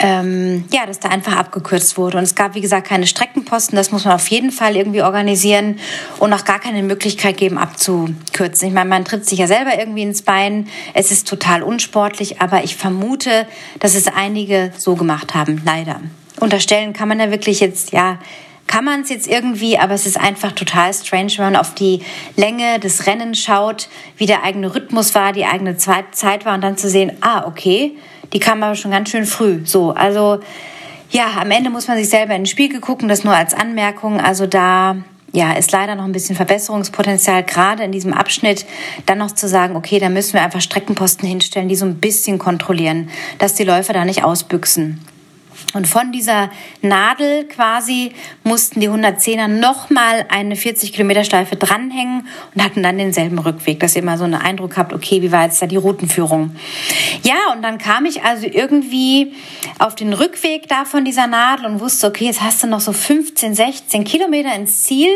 [0.00, 2.18] Ähm, ja, dass da einfach abgekürzt wurde.
[2.18, 3.76] Und es gab, wie gesagt, keine Streckenposten.
[3.76, 5.78] Das muss man auf jeden Fall irgendwie organisieren
[6.18, 8.68] und auch gar keine Möglichkeit geben, abzukürzen.
[8.68, 10.66] Ich meine, man tritt sich ja selber irgendwie ins Bein.
[10.94, 13.46] Es ist total unsportlich, aber ich vermute,
[13.78, 16.00] dass es einige so gemacht haben, leider.
[16.40, 18.18] Unterstellen kann man ja wirklich jetzt, ja,
[18.66, 22.02] kann man es jetzt irgendwie, aber es ist einfach total strange, wenn man auf die
[22.36, 26.76] Länge des Rennens schaut, wie der eigene Rhythmus war, die eigene Zeit war und dann
[26.76, 27.96] zu sehen, ah, okay,
[28.32, 29.60] die kam aber schon ganz schön früh.
[29.64, 30.40] So, also
[31.10, 34.20] ja, am Ende muss man sich selber in den Spiegel gucken, das nur als Anmerkung.
[34.20, 34.96] Also da
[35.32, 38.66] ja, ist leider noch ein bisschen Verbesserungspotenzial, gerade in diesem Abschnitt,
[39.06, 42.38] dann noch zu sagen, okay, da müssen wir einfach Streckenposten hinstellen, die so ein bisschen
[42.38, 45.00] kontrollieren, dass die Läufer da nicht ausbüchsen.
[45.74, 46.50] Und von dieser
[46.80, 48.12] Nadel quasi
[48.44, 53.96] mussten die 110er nochmal eine 40 Kilometer Schleife dranhängen und hatten dann denselben Rückweg, dass
[53.96, 56.56] ihr mal so einen Eindruck habt, okay, wie war jetzt da die Routenführung?
[57.22, 59.34] Ja, und dann kam ich also irgendwie
[59.78, 62.92] auf den Rückweg da von dieser Nadel und wusste, okay, jetzt hast du noch so
[62.92, 65.10] 15, 16 Kilometer ins Ziel.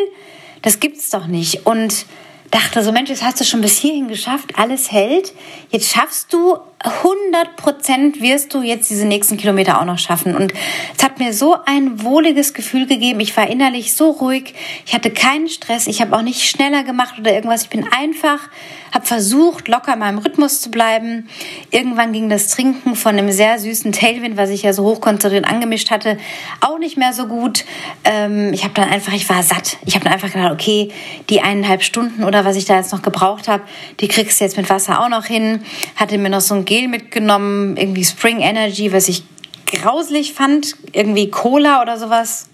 [0.62, 1.66] Das gibt's doch nicht.
[1.66, 2.04] Und
[2.50, 5.32] dachte so, Mensch, jetzt hast du schon bis hierhin geschafft, alles hält.
[5.70, 10.36] Jetzt schaffst du 100 Prozent wirst du jetzt diese nächsten Kilometer auch noch schaffen.
[10.36, 10.52] Und
[10.96, 13.18] es hat mir so ein wohliges Gefühl gegeben.
[13.18, 14.54] Ich war innerlich so ruhig.
[14.86, 15.88] Ich hatte keinen Stress.
[15.88, 17.64] Ich habe auch nicht schneller gemacht oder irgendwas.
[17.64, 18.48] Ich bin einfach,
[18.94, 21.28] habe versucht, locker in meinem Rhythmus zu bleiben.
[21.72, 25.90] Irgendwann ging das Trinken von einem sehr süßen Tailwind, was ich ja so hochkonzentriert angemischt
[25.90, 26.16] hatte,
[26.60, 27.64] auch nicht mehr so gut.
[28.04, 29.78] Ähm, ich habe dann einfach, ich war satt.
[29.84, 30.92] Ich habe dann einfach gedacht, okay,
[31.28, 33.64] die eineinhalb Stunden oder was ich da jetzt noch gebraucht habe,
[33.98, 35.64] die kriegst du jetzt mit Wasser auch noch hin.
[35.96, 39.24] Hatte mir noch so ein Gel mitgenommen, irgendwie Spring Energy, was ich
[39.66, 42.48] grauslich fand, irgendwie Cola oder sowas.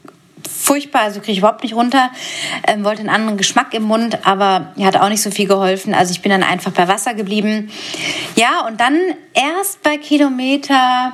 [0.49, 2.11] Furchtbar, also kriege ich überhaupt nicht runter.
[2.67, 5.95] Ähm, wollte einen anderen Geschmack im Mund, aber hat auch nicht so viel geholfen.
[5.95, 7.71] Also ich bin dann einfach bei Wasser geblieben.
[8.37, 8.97] Ja, und dann
[9.35, 11.12] erst bei Kilometer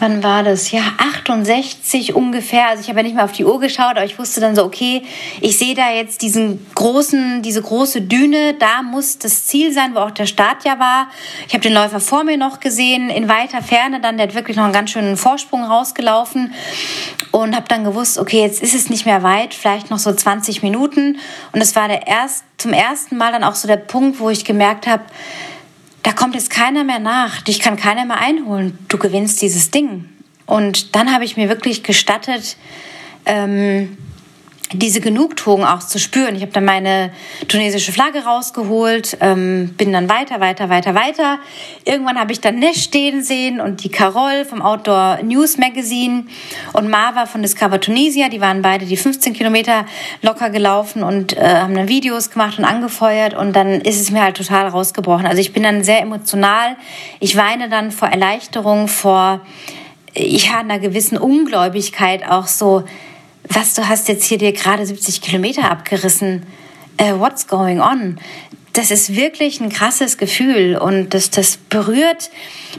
[0.00, 0.70] wann war das?
[0.70, 2.68] Ja, 68 ungefähr.
[2.68, 4.64] Also ich habe ja nicht mehr auf die Uhr geschaut, aber ich wusste dann so,
[4.64, 5.02] okay,
[5.40, 10.00] ich sehe da jetzt diesen großen, diese große Düne, da muss das Ziel sein, wo
[10.00, 11.08] auch der Start ja war.
[11.46, 14.56] Ich habe den Läufer vor mir noch gesehen, in weiter Ferne dann, der hat wirklich
[14.56, 16.54] noch einen ganz schönen Vorsprung rausgelaufen
[17.30, 20.62] und habe dann gewusst, okay, jetzt ist es nicht mehr weit, vielleicht noch so 20
[20.62, 21.18] Minuten
[21.52, 24.44] und es war der erst zum ersten Mal dann auch so der Punkt, wo ich
[24.44, 25.02] gemerkt habe,
[26.04, 30.04] da kommt jetzt keiner mehr nach, dich kann keiner mehr einholen, du gewinnst dieses Ding.
[30.46, 32.56] Und dann habe ich mir wirklich gestattet,
[33.24, 33.96] ähm,
[34.74, 36.36] diese Genugtuung auch zu spüren.
[36.36, 37.10] Ich habe dann meine
[37.48, 41.38] tunesische Flagge rausgeholt, ähm, bin dann weiter, weiter, weiter, weiter.
[41.84, 46.24] Irgendwann habe ich dann Nesh stehen sehen und die Carol vom Outdoor News Magazine
[46.72, 48.28] und Marva von Discover Tunisia.
[48.28, 49.86] Die waren beide die 15 Kilometer
[50.22, 54.22] locker gelaufen und äh, haben dann Videos gemacht und angefeuert und dann ist es mir
[54.22, 55.26] halt total rausgebrochen.
[55.26, 56.76] Also ich bin dann sehr emotional.
[57.20, 59.40] Ich weine dann vor Erleichterung, vor
[60.14, 62.84] ich habe einer gewissen Ungläubigkeit auch so
[63.48, 66.44] was, du hast jetzt hier dir gerade 70 Kilometer abgerissen.
[67.00, 68.18] Uh, what's going on?
[68.72, 72.30] Das ist wirklich ein krasses Gefühl und das, das berührt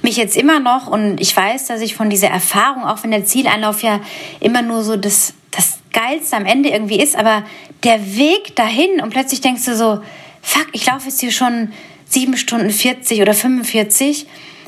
[0.01, 3.25] mich jetzt immer noch und ich weiß, dass ich von dieser Erfahrung, auch wenn der
[3.25, 4.01] Zieleinlauf ja
[4.41, 7.43] immer nur so das, das Geilste am Ende irgendwie ist, aber
[7.83, 10.01] der Weg dahin und plötzlich denkst du so,
[10.41, 11.71] fuck, ich laufe jetzt hier schon
[12.05, 14.27] sieben Stunden 40 oder 45,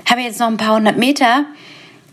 [0.10, 1.46] habe jetzt noch ein paar hundert Meter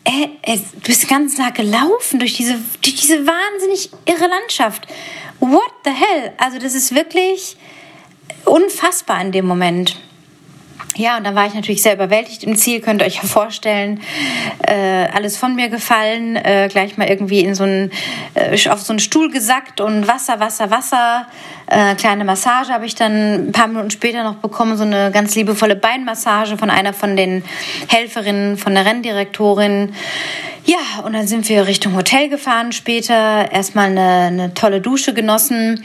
[0.05, 4.87] ey, ey, du bist ganz nah gelaufen durch diese, durch diese wahnsinnig irre Landschaft.
[5.41, 6.33] What the hell?
[6.39, 7.57] Also das ist wirklich
[8.45, 9.97] unfassbar in dem Moment.
[10.97, 14.01] Ja, und dann war ich natürlich sehr überwältigt im Ziel, könnt ihr euch ja vorstellen.
[14.61, 17.91] Äh, alles von mir gefallen, äh, gleich mal irgendwie in so einen,
[18.35, 21.27] äh, auf so einen Stuhl gesackt und Wasser, Wasser, Wasser.
[21.67, 25.35] Äh, kleine Massage habe ich dann ein paar Minuten später noch bekommen, so eine ganz
[25.35, 27.43] liebevolle Beinmassage von einer von den
[27.89, 29.95] Helferinnen, von der Renndirektorin.
[30.67, 33.53] Ja, und dann sind wir Richtung Hotel gefahren später.
[33.53, 35.85] Erstmal eine, eine tolle Dusche genossen,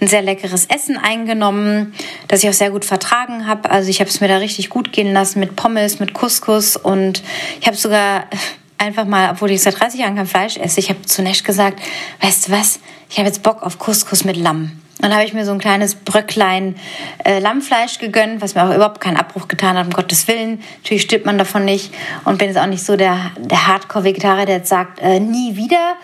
[0.00, 1.94] ein sehr leckeres Essen eingenommen,
[2.28, 3.70] das ich auch sehr gut vertragen habe.
[3.70, 7.22] Also ich habe es mir da richtig gut gehen lassen mit Pommes, mit Couscous und
[7.60, 8.24] ich habe sogar
[8.78, 11.80] einfach mal, obwohl ich seit 30 Jahren kein Fleisch esse, ich habe zu Nesch gesagt,
[12.20, 12.80] weißt du was,
[13.10, 14.72] ich habe jetzt Bock auf Couscous mit Lamm.
[15.00, 16.76] Dann habe ich mir so ein kleines Bröcklein
[17.24, 20.62] äh, Lammfleisch gegönnt, was mir auch überhaupt keinen Abbruch getan hat, um Gottes Willen.
[20.82, 21.92] Natürlich stirbt man davon nicht
[22.24, 25.94] und bin jetzt auch nicht so der, der Hardcore-Vegetarier, der jetzt sagt, äh, nie wieder.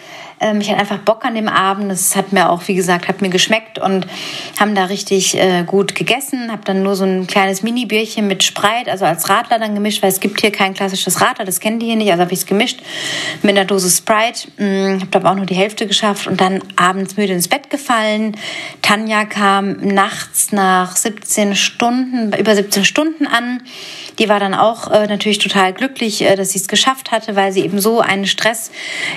[0.41, 1.91] Ähm, ich hatte einfach Bock an dem Abend.
[1.91, 4.07] Das hat mir auch, wie gesagt, hat mir geschmeckt und
[4.61, 6.53] haben da richtig äh, gut gegessen.
[6.53, 10.11] Habe dann nur so ein kleines Mini-Bierchen mit Spreit, also als Radler dann gemischt, weil
[10.11, 12.11] es gibt hier kein klassisches Radler, das kennen die hier nicht.
[12.11, 12.81] Also habe ich es gemischt
[13.43, 14.49] mit einer Dose Sprite.
[14.59, 18.37] Mhm, habe aber auch nur die Hälfte geschafft und dann abends müde ins Bett gefallen.
[18.83, 23.63] Tanja kam nachts nach 17 Stunden, über 17 Stunden an.
[24.19, 27.53] Die war dann auch äh, natürlich total glücklich, äh, dass sie es geschafft hatte, weil
[27.53, 28.71] sie eben so einen Stress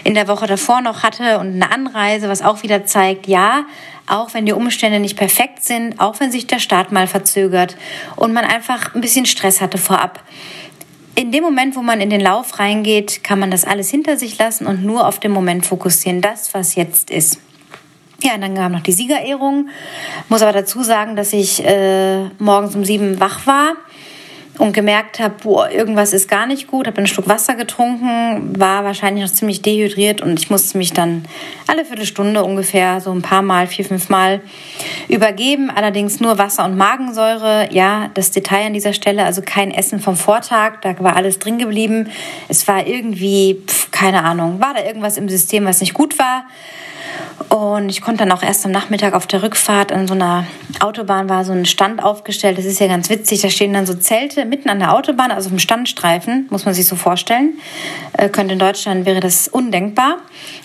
[0.03, 3.65] in der Woche davor noch hatte und eine Anreise, was auch wieder zeigt, ja,
[4.07, 7.75] auch wenn die Umstände nicht perfekt sind, auch wenn sich der Start mal verzögert
[8.15, 10.23] und man einfach ein bisschen Stress hatte vorab.
[11.15, 14.37] In dem Moment, wo man in den Lauf reingeht, kann man das alles hinter sich
[14.37, 17.39] lassen und nur auf den Moment fokussieren, das, was jetzt ist.
[18.21, 19.69] Ja, und dann kam noch die Siegerehrung.
[20.27, 23.75] Muss aber dazu sagen, dass ich äh, morgens um sieben wach war
[24.59, 28.83] und gemerkt habe, boah, irgendwas ist gar nicht gut, habe einen Schluck Wasser getrunken, war
[28.83, 31.23] wahrscheinlich noch ziemlich dehydriert und ich musste mich dann
[31.65, 34.41] alle Viertelstunde ungefähr so ein paar Mal, vier, fünf Mal
[35.07, 35.71] übergeben.
[35.73, 37.69] Allerdings nur Wasser und Magensäure.
[37.71, 41.57] Ja, das Detail an dieser Stelle, also kein Essen vom Vortag, da war alles drin
[41.57, 42.09] geblieben.
[42.49, 46.43] Es war irgendwie, pf, keine Ahnung, war da irgendwas im System, was nicht gut war.
[47.47, 50.45] Und ich konnte dann auch erst am Nachmittag auf der Rückfahrt an so einer
[50.81, 52.57] Autobahn war so ein Stand aufgestellt.
[52.57, 53.41] Das ist ja ganz witzig.
[53.41, 56.73] Da stehen dann so Zelte mitten an der Autobahn, also auf dem Standstreifen, muss man
[56.73, 57.57] sich so vorstellen.
[58.13, 60.17] Äh, könnte in Deutschland wäre das undenkbar.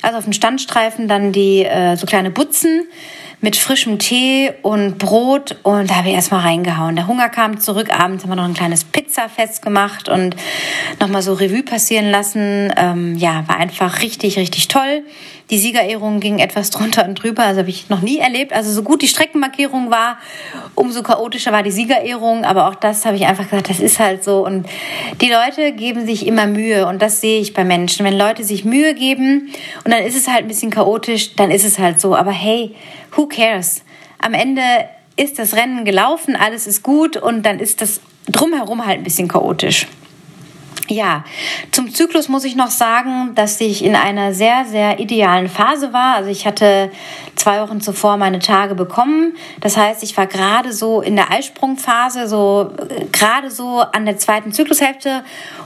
[0.03, 2.87] Also auf dem Standstreifen dann die äh, so kleine Butzen
[3.45, 6.97] mit frischem Tee und Brot und da habe ich erstmal reingehauen.
[6.97, 10.35] Der Hunger kam zurück, abends haben wir noch ein kleines Pizzafest gemacht und
[10.99, 12.73] nochmal so Revue passieren lassen.
[12.75, 15.03] Ähm, ja, war einfach richtig, richtig toll.
[15.51, 18.55] Die Siegerehrung ging etwas drunter und drüber, also habe ich noch nie erlebt.
[18.55, 20.17] Also so gut die Streckenmarkierung war,
[20.75, 22.47] umso chaotischer war die Siegerehrung.
[22.47, 24.43] Aber auch das habe ich einfach gesagt, das ist halt so.
[24.47, 24.67] Und
[25.21, 28.07] die Leute geben sich immer Mühe und das sehe ich bei Menschen.
[28.07, 29.51] Wenn Leute sich Mühe geben
[29.85, 32.17] und dann ist es halt ein bisschen chaotisch, dann ist es halt so.
[32.17, 32.75] Aber hey,
[33.17, 33.83] who cares?
[34.19, 34.63] Am Ende
[35.17, 39.29] ist das Rennen gelaufen, alles ist gut und dann ist das drumherum halt ein bisschen
[39.29, 39.87] chaotisch.
[40.89, 41.25] Ja,
[41.71, 46.17] zum Zyklus muss ich noch sagen, dass ich in einer sehr, sehr idealen Phase war.
[46.17, 46.91] Also ich hatte
[47.37, 49.35] zwei Wochen zuvor meine Tage bekommen.
[49.61, 54.19] Das heißt, ich war gerade so in der Eisprungphase, so äh, gerade so an der
[54.19, 55.25] zweiten Zyklushälfte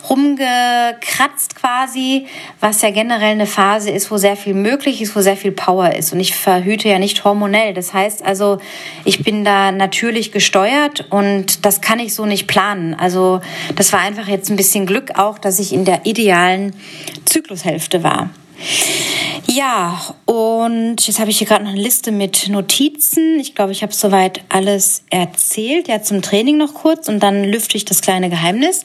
[0.08, 2.26] rumgekratzt quasi,
[2.60, 5.94] was ja generell eine Phase ist, wo sehr viel möglich ist, wo sehr viel Power
[5.94, 6.12] ist.
[6.12, 7.74] Und ich verhüte ja nicht hormonell.
[7.74, 8.58] Das heißt also,
[9.04, 12.94] ich bin da natürlich gesteuert und das kann ich so nicht planen.
[12.94, 13.40] Also
[13.74, 16.74] das war einfach jetzt ein bisschen Glück auch, dass ich in der idealen
[17.24, 18.30] Zyklushälfte war.
[19.46, 23.38] Ja, und jetzt habe ich hier gerade noch eine Liste mit Notizen.
[23.40, 25.88] Ich glaube, ich habe soweit alles erzählt.
[25.88, 28.84] Ja, zum Training noch kurz und dann lüfte ich das kleine Geheimnis.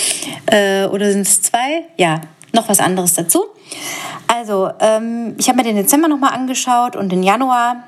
[0.46, 1.84] äh, oder sind es zwei?
[1.98, 3.44] Ja, noch was anderes dazu.
[4.28, 7.84] Also, ähm, ich habe mir den Dezember nochmal angeschaut und den Januar.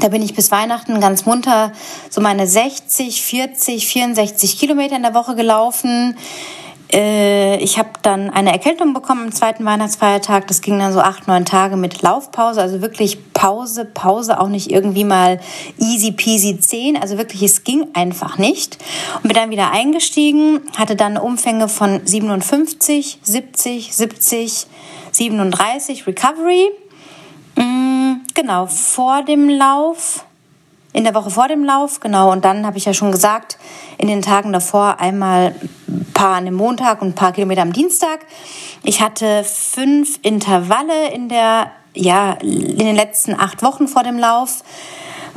[0.00, 1.72] Da bin ich bis Weihnachten ganz munter
[2.10, 6.16] so meine 60, 40, 64 Kilometer in der Woche gelaufen.
[6.92, 10.46] Äh, ich habe dann eine Erkältung bekommen am zweiten Weihnachtsfeiertag.
[10.46, 12.60] Das ging dann so acht, neun Tage mit Laufpause.
[12.60, 15.40] Also wirklich Pause, Pause, auch nicht irgendwie mal
[15.78, 16.96] easy peasy zehn.
[16.96, 18.78] Also wirklich, es ging einfach nicht.
[19.16, 24.66] Und bin dann wieder eingestiegen, hatte dann Umfänge von 57, 70, 70,
[25.10, 26.70] 37 Recovery.
[27.56, 30.24] Mm, genau, vor dem Lauf
[30.96, 32.32] in der Woche vor dem Lauf, genau.
[32.32, 33.58] Und dann habe ich ja schon gesagt,
[33.98, 35.54] in den Tagen davor einmal
[35.86, 38.20] ein paar an dem Montag und ein paar Kilometer am Dienstag.
[38.82, 44.64] Ich hatte fünf Intervalle in der, ja, in den letzten acht Wochen vor dem Lauf.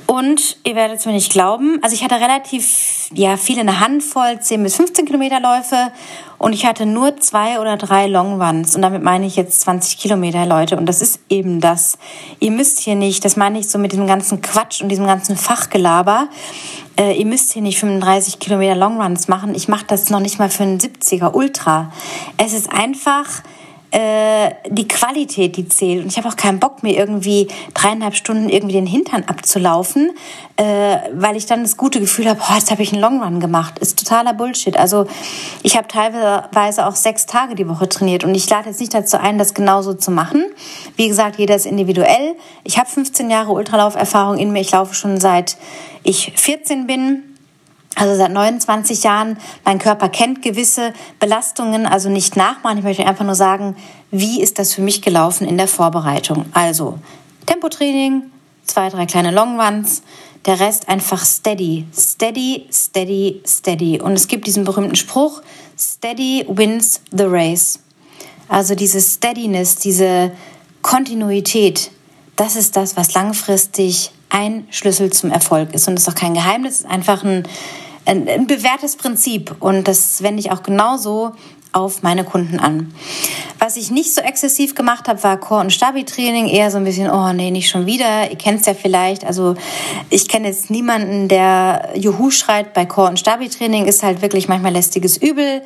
[0.09, 3.79] Und ihr werdet es mir nicht glauben, also ich hatte relativ ja, viel in der
[3.79, 5.91] Handvoll, 10 bis 15 Kilometer Läufe
[6.39, 9.99] und ich hatte nur zwei oder drei Long Runs und damit meine ich jetzt 20
[9.99, 10.77] Kilometer, Leute.
[10.77, 11.99] Und das ist eben das.
[12.39, 15.37] Ihr müsst hier nicht, das meine ich so mit diesem ganzen Quatsch und diesem ganzen
[15.37, 16.27] Fachgelaber,
[16.99, 19.53] äh, ihr müsst hier nicht 35 Kilometer Long Runs machen.
[19.53, 21.91] Ich mache das noch nicht mal für einen 70er Ultra.
[22.37, 23.43] Es ist einfach
[23.91, 26.03] äh, die Qualität, die zählt.
[26.03, 30.11] Und ich habe auch keinen Bock, mir irgendwie dreieinhalb Stunden irgendwie den Hintern abzulaufen,
[30.57, 33.39] äh, weil ich dann das gute Gefühl habe, oh, jetzt habe ich einen Long Run
[33.39, 33.79] gemacht.
[33.79, 34.77] Ist totaler Bullshit.
[34.77, 35.07] Also
[35.63, 39.17] ich habe teilweise auch sechs Tage die Woche trainiert und ich lade jetzt nicht dazu
[39.17, 40.45] ein, das genauso zu machen.
[40.95, 42.35] Wie gesagt, jeder ist individuell.
[42.63, 44.61] Ich habe 15 Jahre Ultralauferfahrung in mir.
[44.61, 45.57] Ich laufe schon seit
[46.03, 47.28] ich 14 bin.
[47.95, 52.77] Also seit 29 Jahren, mein Körper kennt gewisse Belastungen, also nicht nachmachen.
[52.77, 53.75] Ich möchte einfach nur sagen,
[54.11, 56.45] wie ist das für mich gelaufen in der Vorbereitung?
[56.53, 56.99] Also
[57.45, 58.23] Tempotraining,
[58.65, 60.03] zwei, drei kleine Long Ones.
[60.45, 63.99] Der Rest einfach steady, steady, steady, steady.
[63.99, 65.41] Und es gibt diesen berühmten Spruch,
[65.77, 67.79] steady wins the race.
[68.47, 70.31] Also diese Steadiness, diese
[70.81, 71.91] Kontinuität,
[72.35, 75.87] das ist das, was langfristig ein Schlüssel zum Erfolg ist.
[75.87, 77.43] Und das ist auch kein Geheimnis, es ist einfach ein,
[78.05, 79.55] ein, ein bewährtes Prinzip.
[79.59, 81.31] Und das wende ich auch genauso
[81.71, 82.93] auf meine Kunden an.
[83.59, 86.47] Was ich nicht so exzessiv gemacht habe, war Core- und Stabi-Training.
[86.47, 88.29] Eher so ein bisschen, oh nee, nicht schon wieder.
[88.29, 89.23] Ihr kennt es ja vielleicht.
[89.23, 89.55] Also
[90.09, 93.85] ich kenne jetzt niemanden, der Juhu schreit bei Core- und Stabi-Training.
[93.85, 95.61] Ist halt wirklich manchmal lästiges Übel.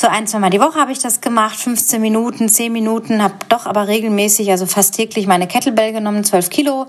[0.00, 3.34] So ein, zwei Mal die Woche habe ich das gemacht, 15 Minuten, 10 Minuten, habe
[3.48, 6.86] doch aber regelmäßig, also fast täglich meine Kettlebell genommen, 12 Kilo,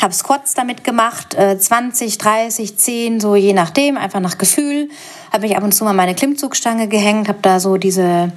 [0.00, 4.88] habe Squats damit gemacht, 20, 30, 10, so je nachdem, einfach nach Gefühl.
[5.30, 8.32] Habe mich ab und zu mal meine Klimmzugstange gehängt, habe da so diese,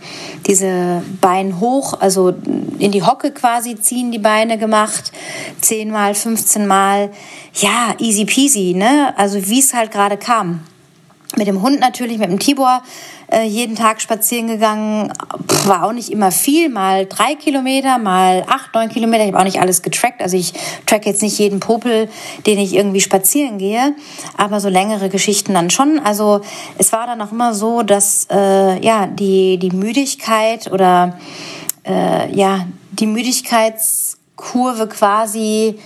[0.46, 2.34] diese Beine hoch, also
[2.78, 5.14] in die Hocke quasi ziehen die Beine gemacht,
[5.62, 7.10] 10 mal, 15 mal.
[7.54, 9.14] Ja, easy peasy, ne?
[9.18, 10.66] Also wie es halt gerade kam.
[11.38, 12.82] Mit dem Hund natürlich, mit dem Tibor
[13.32, 15.14] äh, jeden Tag spazieren gegangen.
[15.48, 19.24] Pff, war auch nicht immer viel, mal drei Kilometer, mal acht, neun Kilometer.
[19.24, 20.22] Ich habe auch nicht alles getrackt.
[20.22, 20.54] Also ich
[20.88, 22.10] track jetzt nicht jeden Popel,
[22.48, 23.96] den ich irgendwie spazieren gehe,
[24.38, 26.00] aber so längere Geschichten dann schon.
[26.00, 26.42] Also
[26.80, 31.20] es war dann auch immer so, dass äh, ja die die Müdigkeit oder
[31.86, 35.80] äh, ja die Müdigkeitskurve quasi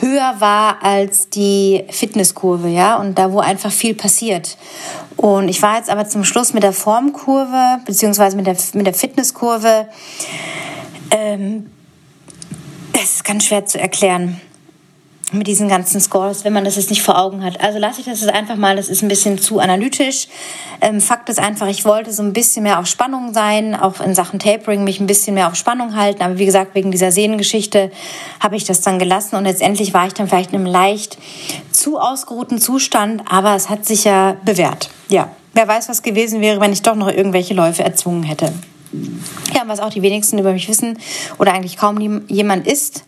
[0.00, 4.56] höher war als die Fitnesskurve, ja, und da, wo einfach viel passiert.
[5.16, 8.94] Und ich war jetzt aber zum Schluss mit der Formkurve, beziehungsweise mit der, mit der
[8.94, 9.88] Fitnesskurve,
[11.10, 11.70] ähm,
[12.92, 14.40] das ist ganz schwer zu erklären
[15.32, 17.60] mit diesen ganzen Scores, wenn man das jetzt nicht vor Augen hat.
[17.60, 20.28] Also lasse ich das jetzt einfach mal, das ist ein bisschen zu analytisch.
[20.80, 24.14] Ähm, Fakt ist einfach, ich wollte so ein bisschen mehr auf Spannung sein, auch in
[24.14, 26.22] Sachen Tapering mich ein bisschen mehr auf Spannung halten.
[26.22, 27.90] Aber wie gesagt, wegen dieser Sehnengeschichte
[28.40, 31.18] habe ich das dann gelassen und letztendlich war ich dann vielleicht in einem leicht
[31.70, 34.90] zu ausgeruhten Zustand, aber es hat sich ja bewährt.
[35.08, 38.52] Ja, wer weiß, was gewesen wäre, wenn ich doch noch irgendwelche Läufe erzwungen hätte.
[39.54, 40.98] Ja, was auch die wenigsten über mich wissen
[41.38, 43.04] oder eigentlich kaum jemand ist,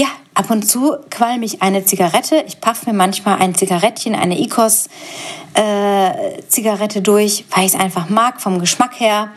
[0.00, 2.42] ja, ab und zu qualm ich eine Zigarette.
[2.46, 8.40] Ich paffe mir manchmal ein Zigarettchen, eine Icos-Zigarette äh, durch, weil ich es einfach mag
[8.40, 9.28] vom Geschmack her.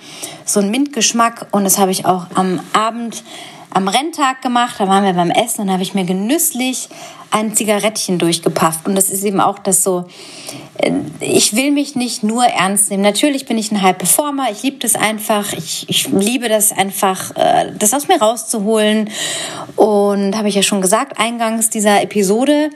[0.46, 1.48] So ein Mintgeschmack.
[1.52, 3.26] Und das habe ich auch am Abend,
[3.74, 4.76] am Renntag gemacht.
[4.80, 6.90] Da waren wir beim Essen und habe ich mir genüsslich
[7.34, 8.88] ein Zigarettchen durchgepafft.
[8.88, 10.06] Und das ist eben auch das so,
[10.78, 13.02] äh, ich will mich nicht nur ernst nehmen.
[13.02, 14.52] Natürlich bin ich ein High Performer.
[14.52, 15.52] Ich liebe das einfach.
[15.54, 19.10] Ich, ich liebe das einfach, äh, das aus mir rauszuholen.
[19.76, 22.70] Und habe ich ja schon gesagt, eingangs dieser Episode.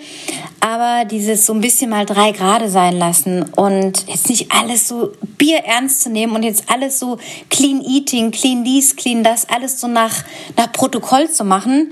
[0.60, 5.12] Aber dieses so ein bisschen mal drei Grade sein lassen und jetzt nicht alles so
[5.38, 7.20] Bier ernst zu nehmen und jetzt alles so
[7.50, 10.24] clean eating, clean dies, clean das, alles so nach,
[10.58, 11.92] nach Protokoll zu machen.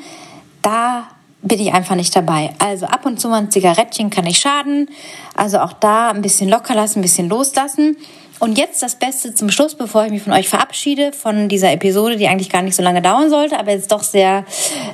[0.61, 1.09] Da
[1.41, 2.53] bin ich einfach nicht dabei.
[2.59, 4.89] Also ab und zu mal ein Zigarettchen kann nicht schaden.
[5.35, 7.97] Also auch da ein bisschen locker lassen, ein bisschen loslassen.
[8.39, 12.15] Und jetzt das Beste zum Schluss, bevor ich mich von euch verabschiede, von dieser Episode,
[12.15, 14.45] die eigentlich gar nicht so lange dauern sollte, aber jetzt doch sehr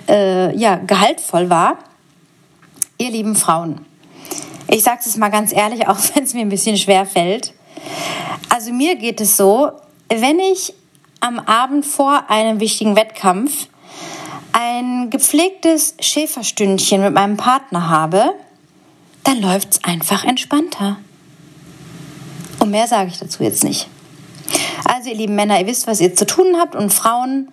[0.10, 1.78] äh, ja, gehaltvoll war.
[2.98, 3.86] Ihr lieben Frauen,
[4.68, 7.54] ich sage es mal ganz ehrlich, auch wenn es mir ein bisschen schwer fällt.
[8.50, 9.72] Also mir geht es so,
[10.10, 10.74] wenn ich
[11.20, 13.68] am Abend vor einem wichtigen Wettkampf
[14.82, 18.34] ein gepflegtes Schäferstündchen mit meinem Partner habe,
[19.24, 20.98] dann läuft es einfach entspannter.
[22.60, 23.88] Und mehr sage ich dazu jetzt nicht.
[24.86, 27.50] Also ihr lieben Männer, ihr wisst, was ihr zu tun habt und Frauen,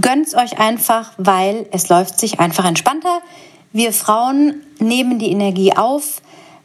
[0.00, 3.22] gönnt's euch einfach, weil es läuft sich einfach entspannter.
[3.72, 6.20] Wir Frauen nehmen die Energie auf,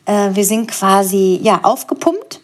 [0.06, 2.42] äh, wir sind quasi ja aufgepumpt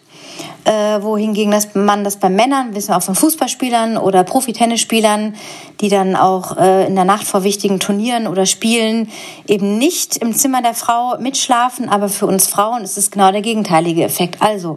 [0.64, 5.34] äh, wohingegen das, man das bei Männern, wissen wir auch von Fußballspielern oder Profitennisspielern,
[5.80, 9.10] die dann auch äh, in der Nacht vor wichtigen Turnieren oder Spielen
[9.46, 13.42] eben nicht im Zimmer der Frau mitschlafen, aber für uns Frauen ist es genau der
[13.42, 14.40] gegenteilige Effekt.
[14.40, 14.76] Also,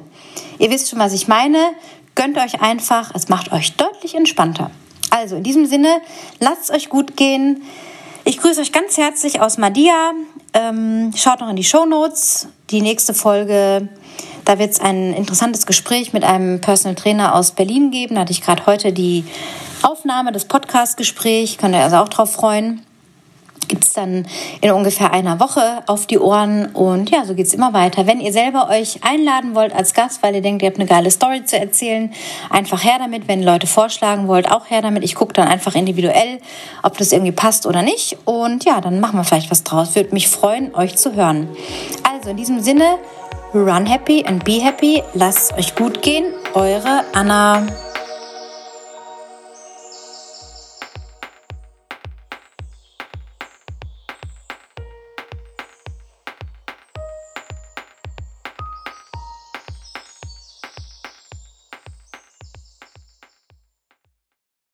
[0.59, 1.57] ihr wisst schon, was ich meine.
[2.15, 4.71] Gönnt euch einfach, es macht euch deutlich entspannter.
[5.09, 6.01] Also, in diesem Sinne,
[6.39, 7.63] lasst es euch gut gehen.
[8.25, 10.11] Ich grüße euch ganz herzlich aus Madia.
[10.53, 12.49] Ähm, schaut noch in die Show Notes.
[12.71, 13.87] Die nächste Folge
[14.47, 18.15] da wird es ein interessantes Gespräch mit einem Personal Trainer aus Berlin geben.
[18.15, 19.25] Da hatte ich gerade heute die
[19.83, 21.57] Aufnahme, das Podcast-Gespräch.
[21.57, 22.81] Könnt ihr also auch drauf freuen.
[23.67, 24.25] Gibt es dann
[24.61, 26.67] in ungefähr einer Woche auf die Ohren.
[26.67, 28.07] Und ja, so geht es immer weiter.
[28.07, 31.11] Wenn ihr selber euch einladen wollt als Gast, weil ihr denkt, ihr habt eine geile
[31.11, 32.13] Story zu erzählen,
[32.49, 33.27] einfach her damit.
[33.27, 35.03] Wenn Leute vorschlagen wollt, auch her damit.
[35.03, 36.39] Ich gucke dann einfach individuell,
[36.83, 38.17] ob das irgendwie passt oder nicht.
[38.23, 39.93] Und ja, dann machen wir vielleicht was draus.
[39.93, 41.49] Würde mich freuen, euch zu hören.
[42.09, 42.85] Also in diesem Sinne,
[43.53, 45.01] Run happy and be happy.
[45.13, 46.25] Lasst euch gut gehen.
[46.53, 47.86] Eure Anna.